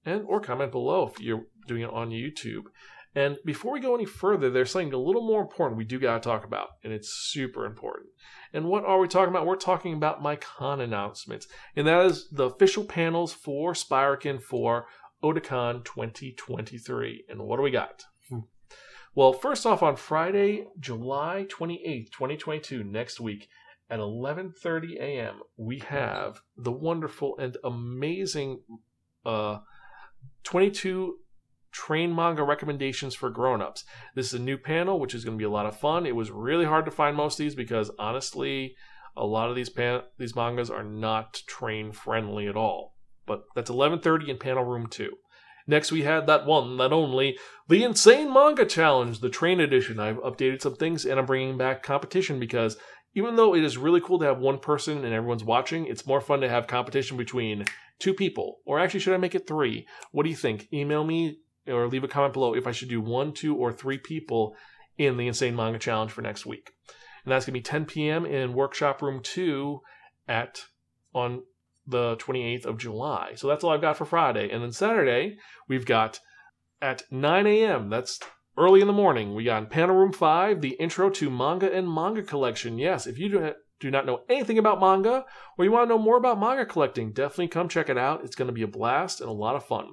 And, 0.06 0.22
or 0.28 0.40
comment 0.40 0.70
below 0.70 1.08
if 1.08 1.20
you're 1.20 1.46
doing 1.66 1.82
it 1.82 1.90
on 1.90 2.10
YouTube. 2.10 2.66
And 3.14 3.38
before 3.44 3.72
we 3.72 3.80
go 3.80 3.94
any 3.94 4.06
further, 4.06 4.50
there's 4.50 4.70
something 4.70 4.92
a 4.92 4.98
little 4.98 5.26
more 5.26 5.42
important 5.42 5.78
we 5.78 5.84
do 5.84 5.98
got 5.98 6.22
to 6.22 6.28
talk 6.28 6.44
about, 6.44 6.68
and 6.82 6.92
it's 6.92 7.12
super 7.12 7.66
important. 7.66 8.06
And 8.52 8.66
what 8.66 8.84
are 8.84 8.98
we 8.98 9.08
talking 9.08 9.30
about? 9.30 9.46
We're 9.46 9.56
talking 9.56 9.94
about 9.94 10.22
my 10.22 10.36
con 10.36 10.80
announcements, 10.80 11.46
and 11.74 11.86
that 11.86 12.06
is 12.06 12.28
the 12.30 12.44
official 12.44 12.84
panels 12.84 13.32
for 13.32 13.72
Spiraken 13.72 14.42
for 14.42 14.86
Otakon 15.22 15.84
2023. 15.84 17.24
And 17.28 17.42
what 17.42 17.56
do 17.56 17.62
we 17.62 17.70
got? 17.70 18.04
Hmm. 18.28 18.40
Well, 19.14 19.32
first 19.32 19.64
off, 19.64 19.82
on 19.82 19.96
Friday, 19.96 20.66
July 20.78 21.46
28th, 21.48 22.10
2022, 22.10 22.84
next 22.84 23.20
week, 23.20 23.48
at 23.88 24.00
11:30 24.00 24.96
a.m., 24.96 25.40
we 25.56 25.80
have 25.80 26.40
the 26.56 26.72
wonderful 26.72 27.36
and 27.38 27.56
amazing 27.62 28.60
uh, 29.24 29.58
22 30.44 31.18
train 31.72 32.14
manga 32.14 32.44
recommendations 32.44 33.14
for 33.14 33.30
grown-ups. 33.30 33.84
This 34.14 34.26
is 34.26 34.34
a 34.34 34.42
new 34.42 34.58
panel, 34.58 35.00
which 35.00 35.14
is 35.14 35.24
going 35.24 35.36
to 35.36 35.42
be 35.42 35.46
a 35.46 35.50
lot 35.50 35.66
of 35.66 35.78
fun. 35.78 36.06
It 36.06 36.14
was 36.14 36.30
really 36.30 36.64
hard 36.64 36.84
to 36.84 36.90
find 36.90 37.16
most 37.16 37.34
of 37.40 37.44
these 37.44 37.54
because 37.54 37.90
honestly, 37.98 38.76
a 39.16 39.26
lot 39.26 39.50
of 39.50 39.56
these 39.56 39.70
pan- 39.70 40.04
these 40.18 40.36
mangas 40.36 40.70
are 40.70 40.84
not 40.84 41.42
train 41.46 41.92
friendly 41.92 42.46
at 42.46 42.56
all. 42.56 42.96
But 43.26 43.44
that's 43.54 43.70
11:30 43.70 44.28
in 44.28 44.38
panel 44.38 44.64
room 44.64 44.86
2. 44.86 45.10
Next 45.66 45.92
we 45.92 46.02
had 46.02 46.26
that 46.26 46.44
one, 46.44 46.76
that 46.78 46.92
only, 46.92 47.38
the 47.68 47.84
Insane 47.84 48.32
Manga 48.32 48.66
Challenge, 48.66 49.20
the 49.20 49.30
train 49.30 49.60
edition. 49.60 50.00
I've 50.00 50.16
updated 50.16 50.60
some 50.60 50.74
things 50.74 51.04
and 51.04 51.20
I'm 51.20 51.26
bringing 51.26 51.56
back 51.56 51.82
competition 51.82 52.40
because 52.40 52.76
even 53.14 53.36
though 53.36 53.54
it 53.54 53.62
is 53.62 53.78
really 53.78 54.00
cool 54.00 54.18
to 54.18 54.24
have 54.24 54.38
one 54.38 54.58
person 54.58 55.04
and 55.04 55.14
everyone's 55.14 55.44
watching, 55.44 55.86
it's 55.86 56.06
more 56.06 56.20
fun 56.20 56.40
to 56.40 56.48
have 56.48 56.66
competition 56.66 57.16
between 57.16 57.64
two 57.98 58.14
people. 58.14 58.58
Or 58.64 58.80
actually, 58.80 59.00
should 59.00 59.14
I 59.14 59.18
make 59.18 59.34
it 59.34 59.46
three? 59.46 59.86
What 60.10 60.24
do 60.24 60.30
you 60.30 60.36
think? 60.36 60.68
Email 60.72 61.04
me 61.04 61.38
or 61.66 61.88
leave 61.88 62.04
a 62.04 62.08
comment 62.08 62.32
below 62.32 62.54
if 62.54 62.66
I 62.66 62.72
should 62.72 62.88
do 62.88 63.00
one, 63.00 63.32
two, 63.32 63.56
or 63.56 63.72
three 63.72 63.98
people 63.98 64.56
in 64.98 65.16
the 65.16 65.28
Insane 65.28 65.56
Manga 65.56 65.78
Challenge 65.78 66.10
for 66.10 66.22
next 66.22 66.46
week. 66.46 66.72
And 67.24 67.32
that's 67.32 67.46
going 67.46 67.54
to 67.54 67.58
be 67.58 67.62
10 67.62 67.84
p.m. 67.86 68.26
in 68.26 68.54
Workshop 68.54 69.00
Room 69.00 69.20
2 69.22 69.80
at 70.28 70.64
on 71.14 71.42
the 71.86 72.16
28th 72.16 72.66
of 72.66 72.78
July. 72.78 73.32
So 73.36 73.48
that's 73.48 73.64
all 73.64 73.70
I've 73.70 73.80
got 73.80 73.96
for 73.96 74.04
Friday. 74.04 74.50
And 74.50 74.62
then 74.62 74.72
Saturday, 74.72 75.36
we've 75.68 75.86
got 75.86 76.20
at 76.80 77.02
9 77.10 77.46
a.m. 77.46 77.90
That's 77.90 78.18
early 78.56 78.80
in 78.80 78.86
the 78.86 78.92
morning. 78.92 79.34
We 79.34 79.44
got 79.44 79.62
in 79.62 79.68
Panel 79.68 79.96
Room 79.96 80.12
5 80.12 80.60
the 80.60 80.70
intro 80.70 81.10
to 81.10 81.30
Manga 81.30 81.72
and 81.72 81.92
Manga 81.92 82.22
Collection. 82.22 82.78
Yes, 82.78 83.06
if 83.06 83.18
you 83.18 83.28
do, 83.28 83.52
do 83.80 83.90
not 83.90 84.06
know 84.06 84.22
anything 84.28 84.58
about 84.58 84.80
manga 84.80 85.24
or 85.58 85.64
you 85.64 85.72
want 85.72 85.88
to 85.88 85.94
know 85.94 86.02
more 86.02 86.16
about 86.16 86.38
manga 86.38 86.64
collecting, 86.64 87.12
definitely 87.12 87.48
come 87.48 87.68
check 87.68 87.88
it 87.88 87.98
out. 87.98 88.24
It's 88.24 88.36
going 88.36 88.46
to 88.46 88.52
be 88.52 88.62
a 88.62 88.68
blast 88.68 89.20
and 89.20 89.28
a 89.28 89.32
lot 89.32 89.56
of 89.56 89.64
fun. 89.64 89.88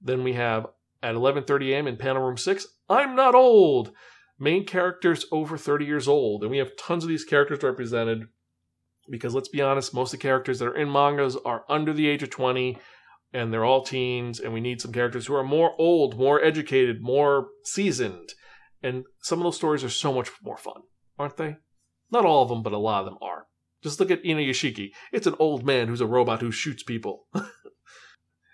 Then 0.00 0.22
we 0.22 0.34
have 0.34 0.66
at 1.02 1.14
11:30 1.14 1.72
a.m. 1.72 1.86
in 1.86 1.96
panel 1.96 2.22
room 2.22 2.36
6, 2.36 2.66
I'm 2.88 3.14
not 3.14 3.34
old. 3.34 3.92
Main 4.38 4.66
characters 4.66 5.24
over 5.32 5.56
30 5.56 5.84
years 5.86 6.06
old, 6.06 6.42
and 6.42 6.50
we 6.50 6.58
have 6.58 6.76
tons 6.76 7.04
of 7.04 7.08
these 7.08 7.24
characters 7.24 7.62
represented 7.62 8.28
because 9.08 9.34
let's 9.34 9.48
be 9.48 9.62
honest, 9.62 9.94
most 9.94 10.12
of 10.12 10.18
the 10.18 10.22
characters 10.22 10.58
that 10.58 10.68
are 10.68 10.76
in 10.76 10.90
mangas 10.90 11.36
are 11.36 11.64
under 11.68 11.92
the 11.92 12.08
age 12.08 12.22
of 12.22 12.30
20 12.30 12.78
and 13.32 13.52
they're 13.52 13.64
all 13.64 13.82
teens 13.82 14.40
and 14.40 14.52
we 14.52 14.60
need 14.60 14.80
some 14.80 14.92
characters 14.92 15.26
who 15.26 15.34
are 15.34 15.44
more 15.44 15.74
old, 15.78 16.18
more 16.18 16.42
educated, 16.42 17.02
more 17.02 17.48
seasoned. 17.64 18.30
And 18.82 19.04
some 19.22 19.38
of 19.38 19.44
those 19.44 19.56
stories 19.56 19.84
are 19.84 19.90
so 19.90 20.12
much 20.12 20.30
more 20.42 20.56
fun, 20.56 20.82
aren't 21.18 21.36
they? 21.36 21.56
Not 22.10 22.24
all 22.24 22.42
of 22.42 22.48
them, 22.48 22.62
but 22.62 22.72
a 22.72 22.78
lot 22.78 23.00
of 23.00 23.06
them 23.06 23.18
are. 23.20 23.46
Just 23.82 24.00
look 24.00 24.10
at 24.10 24.24
Ina 24.24 24.40
Inuyashiki. 24.40 24.90
It's 25.12 25.26
an 25.26 25.34
old 25.38 25.64
man 25.64 25.88
who's 25.88 26.00
a 26.00 26.06
robot 26.06 26.40
who 26.40 26.50
shoots 26.50 26.82
people. 26.82 27.26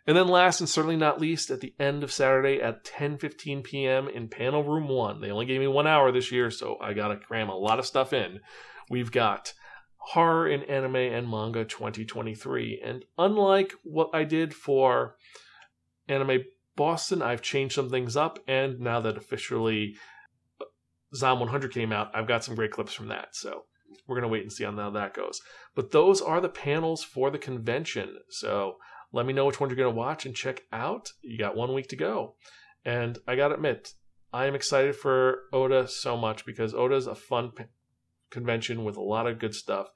and 0.06 0.16
then 0.16 0.28
last 0.28 0.60
and 0.60 0.68
certainly 0.68 0.96
not 0.96 1.20
least, 1.20 1.50
at 1.50 1.60
the 1.60 1.74
end 1.78 2.02
of 2.02 2.12
Saturday 2.12 2.60
at 2.60 2.84
10:15 2.84 3.62
p.m. 3.62 4.08
in 4.08 4.28
panel 4.28 4.64
room 4.64 4.88
1. 4.88 5.20
They 5.20 5.30
only 5.30 5.46
gave 5.46 5.60
me 5.60 5.68
1 5.68 5.86
hour 5.86 6.10
this 6.10 6.32
year, 6.32 6.50
so 6.50 6.76
I 6.80 6.92
got 6.92 7.08
to 7.08 7.16
cram 7.16 7.48
a 7.48 7.56
lot 7.56 7.78
of 7.78 7.86
stuff 7.86 8.12
in. 8.12 8.40
We've 8.90 9.12
got 9.12 9.52
Horror 9.96 10.48
in 10.48 10.64
Anime 10.64 10.96
and 10.96 11.28
Manga 11.28 11.64
2023. 11.64 12.82
And 12.84 13.04
unlike 13.16 13.74
what 13.84 14.10
I 14.12 14.24
did 14.24 14.52
for 14.52 15.16
Anime 16.08 16.44
Boston, 16.74 17.22
I've 17.22 17.42
changed 17.42 17.74
some 17.74 17.88
things 17.88 18.16
up, 18.16 18.40
and 18.48 18.80
now 18.80 19.00
that 19.00 19.16
officially 19.16 19.94
uh, 20.60 20.64
Zom 21.14 21.38
100 21.38 21.72
came 21.72 21.92
out, 21.92 22.10
I've 22.14 22.26
got 22.26 22.42
some 22.42 22.56
great 22.56 22.72
clips 22.72 22.92
from 22.92 23.08
that. 23.08 23.36
So 23.36 23.62
we're 24.08 24.16
going 24.16 24.28
to 24.28 24.32
wait 24.32 24.42
and 24.42 24.52
see 24.52 24.64
on 24.64 24.76
how 24.76 24.90
that 24.90 25.14
goes. 25.14 25.40
But 25.76 25.92
those 25.92 26.20
are 26.20 26.40
the 26.40 26.48
panels 26.48 27.04
for 27.04 27.30
the 27.30 27.38
convention. 27.38 28.16
So 28.30 28.76
let 29.12 29.26
me 29.26 29.32
know 29.32 29.46
which 29.46 29.60
one 29.60 29.68
you're 29.68 29.76
going 29.76 29.92
to 29.92 29.98
watch 29.98 30.26
and 30.26 30.34
check 30.34 30.62
out. 30.72 31.10
You 31.20 31.38
got 31.38 31.56
one 31.56 31.74
week 31.74 31.88
to 31.88 31.96
go. 31.96 32.36
And 32.84 33.18
I 33.28 33.36
got 33.36 33.48
to 33.48 33.54
admit, 33.54 33.92
I 34.32 34.46
am 34.46 34.54
excited 34.54 34.96
for 34.96 35.42
Oda 35.52 35.86
so 35.86 36.16
much 36.16 36.46
because 36.46 36.74
Oda's 36.74 37.06
a 37.06 37.14
fun 37.14 37.52
convention 38.30 38.84
with 38.84 38.96
a 38.96 39.02
lot 39.02 39.26
of 39.26 39.38
good 39.38 39.54
stuff. 39.54 39.88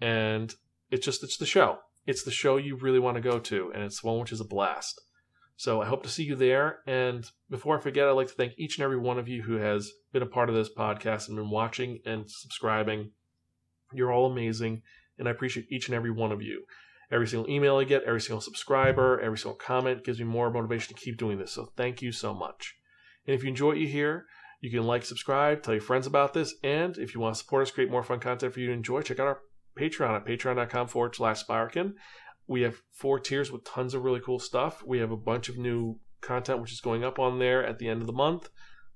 And 0.00 0.54
it's 0.90 1.04
just, 1.04 1.22
it's 1.22 1.36
the 1.36 1.46
show. 1.46 1.78
It's 2.06 2.24
the 2.24 2.30
show 2.30 2.56
you 2.56 2.76
really 2.76 2.98
want 2.98 3.16
to 3.16 3.20
go 3.20 3.38
to. 3.38 3.70
And 3.74 3.82
it's 3.82 4.02
one 4.02 4.18
which 4.18 4.32
is 4.32 4.40
a 4.40 4.44
blast. 4.44 5.00
So 5.56 5.80
I 5.80 5.86
hope 5.86 6.02
to 6.02 6.08
see 6.08 6.24
you 6.24 6.34
there. 6.34 6.80
And 6.86 7.24
before 7.48 7.78
I 7.78 7.80
forget, 7.80 8.08
I'd 8.08 8.12
like 8.12 8.26
to 8.28 8.34
thank 8.34 8.54
each 8.58 8.78
and 8.78 8.84
every 8.84 8.98
one 8.98 9.18
of 9.18 9.28
you 9.28 9.42
who 9.42 9.54
has 9.56 9.90
been 10.12 10.22
a 10.22 10.26
part 10.26 10.48
of 10.48 10.54
this 10.54 10.70
podcast 10.76 11.28
and 11.28 11.36
been 11.36 11.50
watching 11.50 12.00
and 12.04 12.28
subscribing. 12.28 13.10
You're 13.92 14.12
all 14.12 14.30
amazing, 14.30 14.82
and 15.18 15.28
I 15.28 15.30
appreciate 15.30 15.70
each 15.70 15.86
and 15.86 15.94
every 15.94 16.10
one 16.10 16.32
of 16.32 16.42
you. 16.42 16.64
Every 17.14 17.28
single 17.28 17.48
email 17.48 17.76
I 17.76 17.84
get, 17.84 18.02
every 18.02 18.20
single 18.20 18.40
subscriber, 18.40 19.20
every 19.20 19.38
single 19.38 19.54
comment 19.54 20.02
gives 20.02 20.18
me 20.18 20.24
more 20.24 20.50
motivation 20.50 20.96
to 20.96 21.00
keep 21.00 21.16
doing 21.16 21.38
this. 21.38 21.52
So 21.52 21.70
thank 21.76 22.02
you 22.02 22.10
so 22.10 22.34
much. 22.34 22.74
And 23.24 23.36
if 23.36 23.44
you 23.44 23.50
enjoy 23.50 23.68
what 23.68 23.78
you 23.78 23.86
hear, 23.86 24.26
you 24.60 24.68
can 24.68 24.82
like, 24.82 25.04
subscribe, 25.04 25.62
tell 25.62 25.74
your 25.74 25.80
friends 25.80 26.08
about 26.08 26.34
this, 26.34 26.56
and 26.64 26.98
if 26.98 27.14
you 27.14 27.20
want 27.20 27.36
to 27.36 27.38
support 27.38 27.62
us, 27.62 27.70
create 27.70 27.88
more 27.88 28.02
fun 28.02 28.18
content 28.18 28.52
for 28.52 28.58
you 28.58 28.66
to 28.66 28.72
enjoy, 28.72 29.00
check 29.02 29.20
out 29.20 29.28
our 29.28 29.40
Patreon 29.78 30.16
at 30.16 30.26
patreon.com 30.26 30.88
forward 30.88 31.14
slash 31.14 31.44
Spiraken. 31.44 31.92
We 32.48 32.62
have 32.62 32.82
four 32.90 33.20
tiers 33.20 33.52
with 33.52 33.64
tons 33.64 33.94
of 33.94 34.02
really 34.02 34.20
cool 34.20 34.40
stuff. 34.40 34.82
We 34.84 34.98
have 34.98 35.12
a 35.12 35.16
bunch 35.16 35.48
of 35.48 35.56
new 35.56 36.00
content 36.20 36.60
which 36.60 36.72
is 36.72 36.80
going 36.80 37.04
up 37.04 37.20
on 37.20 37.38
there 37.38 37.64
at 37.64 37.78
the 37.78 37.88
end 37.88 38.00
of 38.00 38.08
the 38.08 38.12
month. 38.12 38.48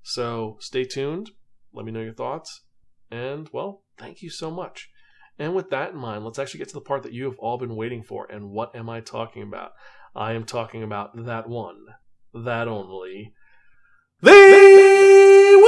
So 0.03 0.57
stay 0.59 0.83
tuned. 0.83 1.29
Let 1.73 1.85
me 1.85 1.93
know 1.93 2.01
your 2.01 2.13
thoughts. 2.13 2.65
And, 3.09 3.49
well, 3.53 3.83
thank 3.97 4.21
you 4.21 4.29
so 4.29 4.51
much. 4.51 4.89
And 5.39 5.55
with 5.55 5.69
that 5.69 5.91
in 5.91 5.97
mind, 5.97 6.25
let's 6.25 6.37
actually 6.37 6.57
get 6.57 6.67
to 6.67 6.73
the 6.73 6.81
part 6.81 7.03
that 7.03 7.13
you 7.13 7.23
have 7.23 7.39
all 7.39 7.57
been 7.57 7.77
waiting 7.77 8.03
for. 8.03 8.29
And 8.29 8.51
what 8.51 8.75
am 8.75 8.89
I 8.89 8.99
talking 8.99 9.41
about? 9.41 9.71
I 10.13 10.33
am 10.33 10.43
talking 10.43 10.83
about 10.83 11.25
that 11.25 11.47
one, 11.47 11.85
that 12.33 12.67
only, 12.67 13.33
the 14.21 14.31
Wheel 14.31 15.63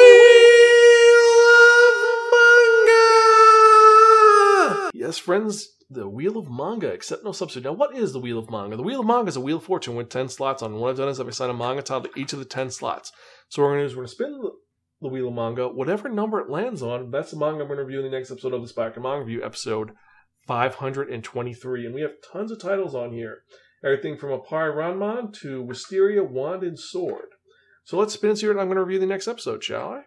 of 1.87 1.95
Manga! 4.73 4.91
Yes, 4.93 5.17
friends, 5.17 5.69
the 5.89 6.09
Wheel 6.09 6.37
of 6.37 6.51
Manga, 6.51 6.91
accept 6.91 7.23
no 7.23 7.31
substitute. 7.31 7.63
Now, 7.63 7.71
what 7.71 7.95
is 7.95 8.11
the 8.11 8.19
Wheel 8.19 8.39
of 8.39 8.51
Manga? 8.51 8.75
The 8.75 8.83
Wheel 8.83 8.99
of 8.99 9.05
Manga 9.05 9.29
is 9.29 9.37
a 9.37 9.41
Wheel 9.41 9.55
of 9.57 9.63
Fortune 9.63 9.95
with 9.95 10.09
10 10.09 10.27
slots 10.27 10.61
on. 10.61 10.73
What 10.75 10.89
I've 10.89 10.97
done 10.97 11.07
is 11.07 11.21
I've 11.21 11.29
assigned 11.29 11.51
a 11.51 11.53
manga 11.53 11.81
title 11.81 12.09
to 12.09 12.19
each 12.19 12.33
of 12.33 12.39
the 12.39 12.45
10 12.45 12.71
slots. 12.71 13.13
So, 13.47 13.61
what 13.61 13.69
we're 13.69 13.75
going 13.75 13.87
to 13.87 13.87
do 13.87 13.91
is 13.91 13.95
we're 13.95 14.01
going 14.03 14.09
to 14.09 14.15
spin 14.15 14.51
the 15.01 15.07
Wheel 15.07 15.31
Manga. 15.31 15.67
Whatever 15.67 16.09
number 16.09 16.39
it 16.39 16.49
lands 16.49 16.83
on, 16.83 17.09
that's 17.11 17.31
the 17.31 17.37
manga 17.37 17.61
I'm 17.61 17.67
going 17.67 17.77
to 17.77 17.83
review 17.83 17.99
in 17.99 18.11
the 18.11 18.15
next 18.15 18.31
episode 18.31 18.53
of 18.53 18.61
the 18.61 18.71
Spiraken 18.71 19.01
Manga 19.01 19.25
Review, 19.25 19.43
episode 19.43 19.91
523. 20.47 21.85
And 21.85 21.95
we 21.95 22.01
have 22.01 22.11
tons 22.31 22.51
of 22.51 22.61
titles 22.61 22.93
on 22.93 23.11
here. 23.11 23.39
Everything 23.83 24.15
from 24.15 24.29
Appare-Ranman 24.29 25.33
to 25.41 25.63
Wisteria, 25.63 26.23
Wand, 26.23 26.61
and 26.61 26.79
Sword. 26.79 27.29
So 27.83 27.97
let's 27.97 28.13
spin 28.13 28.29
and 28.29 28.39
see 28.39 28.47
what 28.47 28.59
I'm 28.59 28.67
going 28.67 28.77
to 28.77 28.83
review 28.83 28.99
the 28.99 29.07
next 29.07 29.27
episode, 29.27 29.63
shall 29.63 29.89
I? 29.89 30.03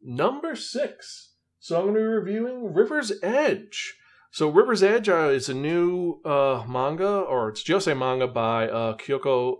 Number 0.00 0.56
six 0.56 1.27
so 1.68 1.76
I'm 1.76 1.82
going 1.82 1.96
to 1.96 2.00
be 2.00 2.04
reviewing 2.06 2.72
River's 2.72 3.12
Edge. 3.22 3.94
So 4.30 4.48
River's 4.48 4.82
Edge 4.82 5.10
uh, 5.10 5.28
is 5.28 5.50
a 5.50 5.54
new 5.54 6.18
uh, 6.24 6.64
manga, 6.66 7.06
or 7.06 7.50
it's 7.50 7.62
josei 7.62 7.94
manga 7.94 8.26
by 8.26 8.70
uh, 8.70 8.96
Kyoko 8.96 9.56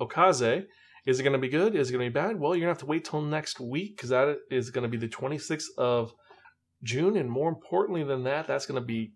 Okazaki. 0.00 0.66
Is 1.06 1.18
it 1.18 1.24
going 1.24 1.32
to 1.32 1.40
be 1.40 1.48
good? 1.48 1.74
Is 1.74 1.88
it 1.88 1.92
going 1.92 2.04
to 2.04 2.10
be 2.10 2.14
bad? 2.14 2.38
Well, 2.38 2.54
you're 2.54 2.66
going 2.66 2.72
to 2.72 2.78
have 2.78 2.86
to 2.86 2.86
wait 2.86 3.04
till 3.04 3.20
next 3.20 3.58
week 3.58 3.96
because 3.96 4.10
that 4.10 4.38
is 4.48 4.70
going 4.70 4.84
to 4.84 4.88
be 4.88 4.96
the 4.96 5.08
26th 5.08 5.76
of 5.76 6.12
June. 6.84 7.16
And 7.16 7.28
more 7.28 7.48
importantly 7.48 8.04
than 8.04 8.22
that, 8.22 8.46
that's 8.46 8.66
going 8.66 8.80
to 8.80 8.86
be 8.86 9.14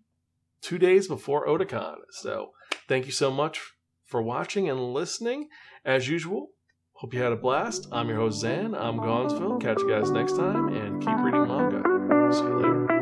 two 0.61 0.77
days 0.77 1.07
before 1.07 1.47
Otakon. 1.47 1.99
So 2.09 2.51
thank 2.89 3.05
you 3.05 3.13
so 3.13 3.31
much 3.31 3.61
for 4.03 4.21
watching 4.21 4.69
and 4.69 4.93
listening. 4.93 5.47
As 5.85 6.09
usual, 6.09 6.49
hope 6.95 7.13
you 7.13 7.21
had 7.21 7.31
a 7.31 7.37
blast. 7.37 7.87
I'm 7.93 8.09
your 8.09 8.17
host, 8.17 8.43
Xan. 8.43 8.77
I'm 8.77 8.97
Gonzville. 8.97 9.57
Catch 9.59 9.79
you 9.79 9.89
guys 9.89 10.11
next 10.11 10.35
time 10.35 10.67
and 10.73 11.01
keep 11.01 11.17
reading 11.19 11.47
manga. 11.47 11.94
See 12.31 12.41
you 12.41 12.57
later. 12.57 12.94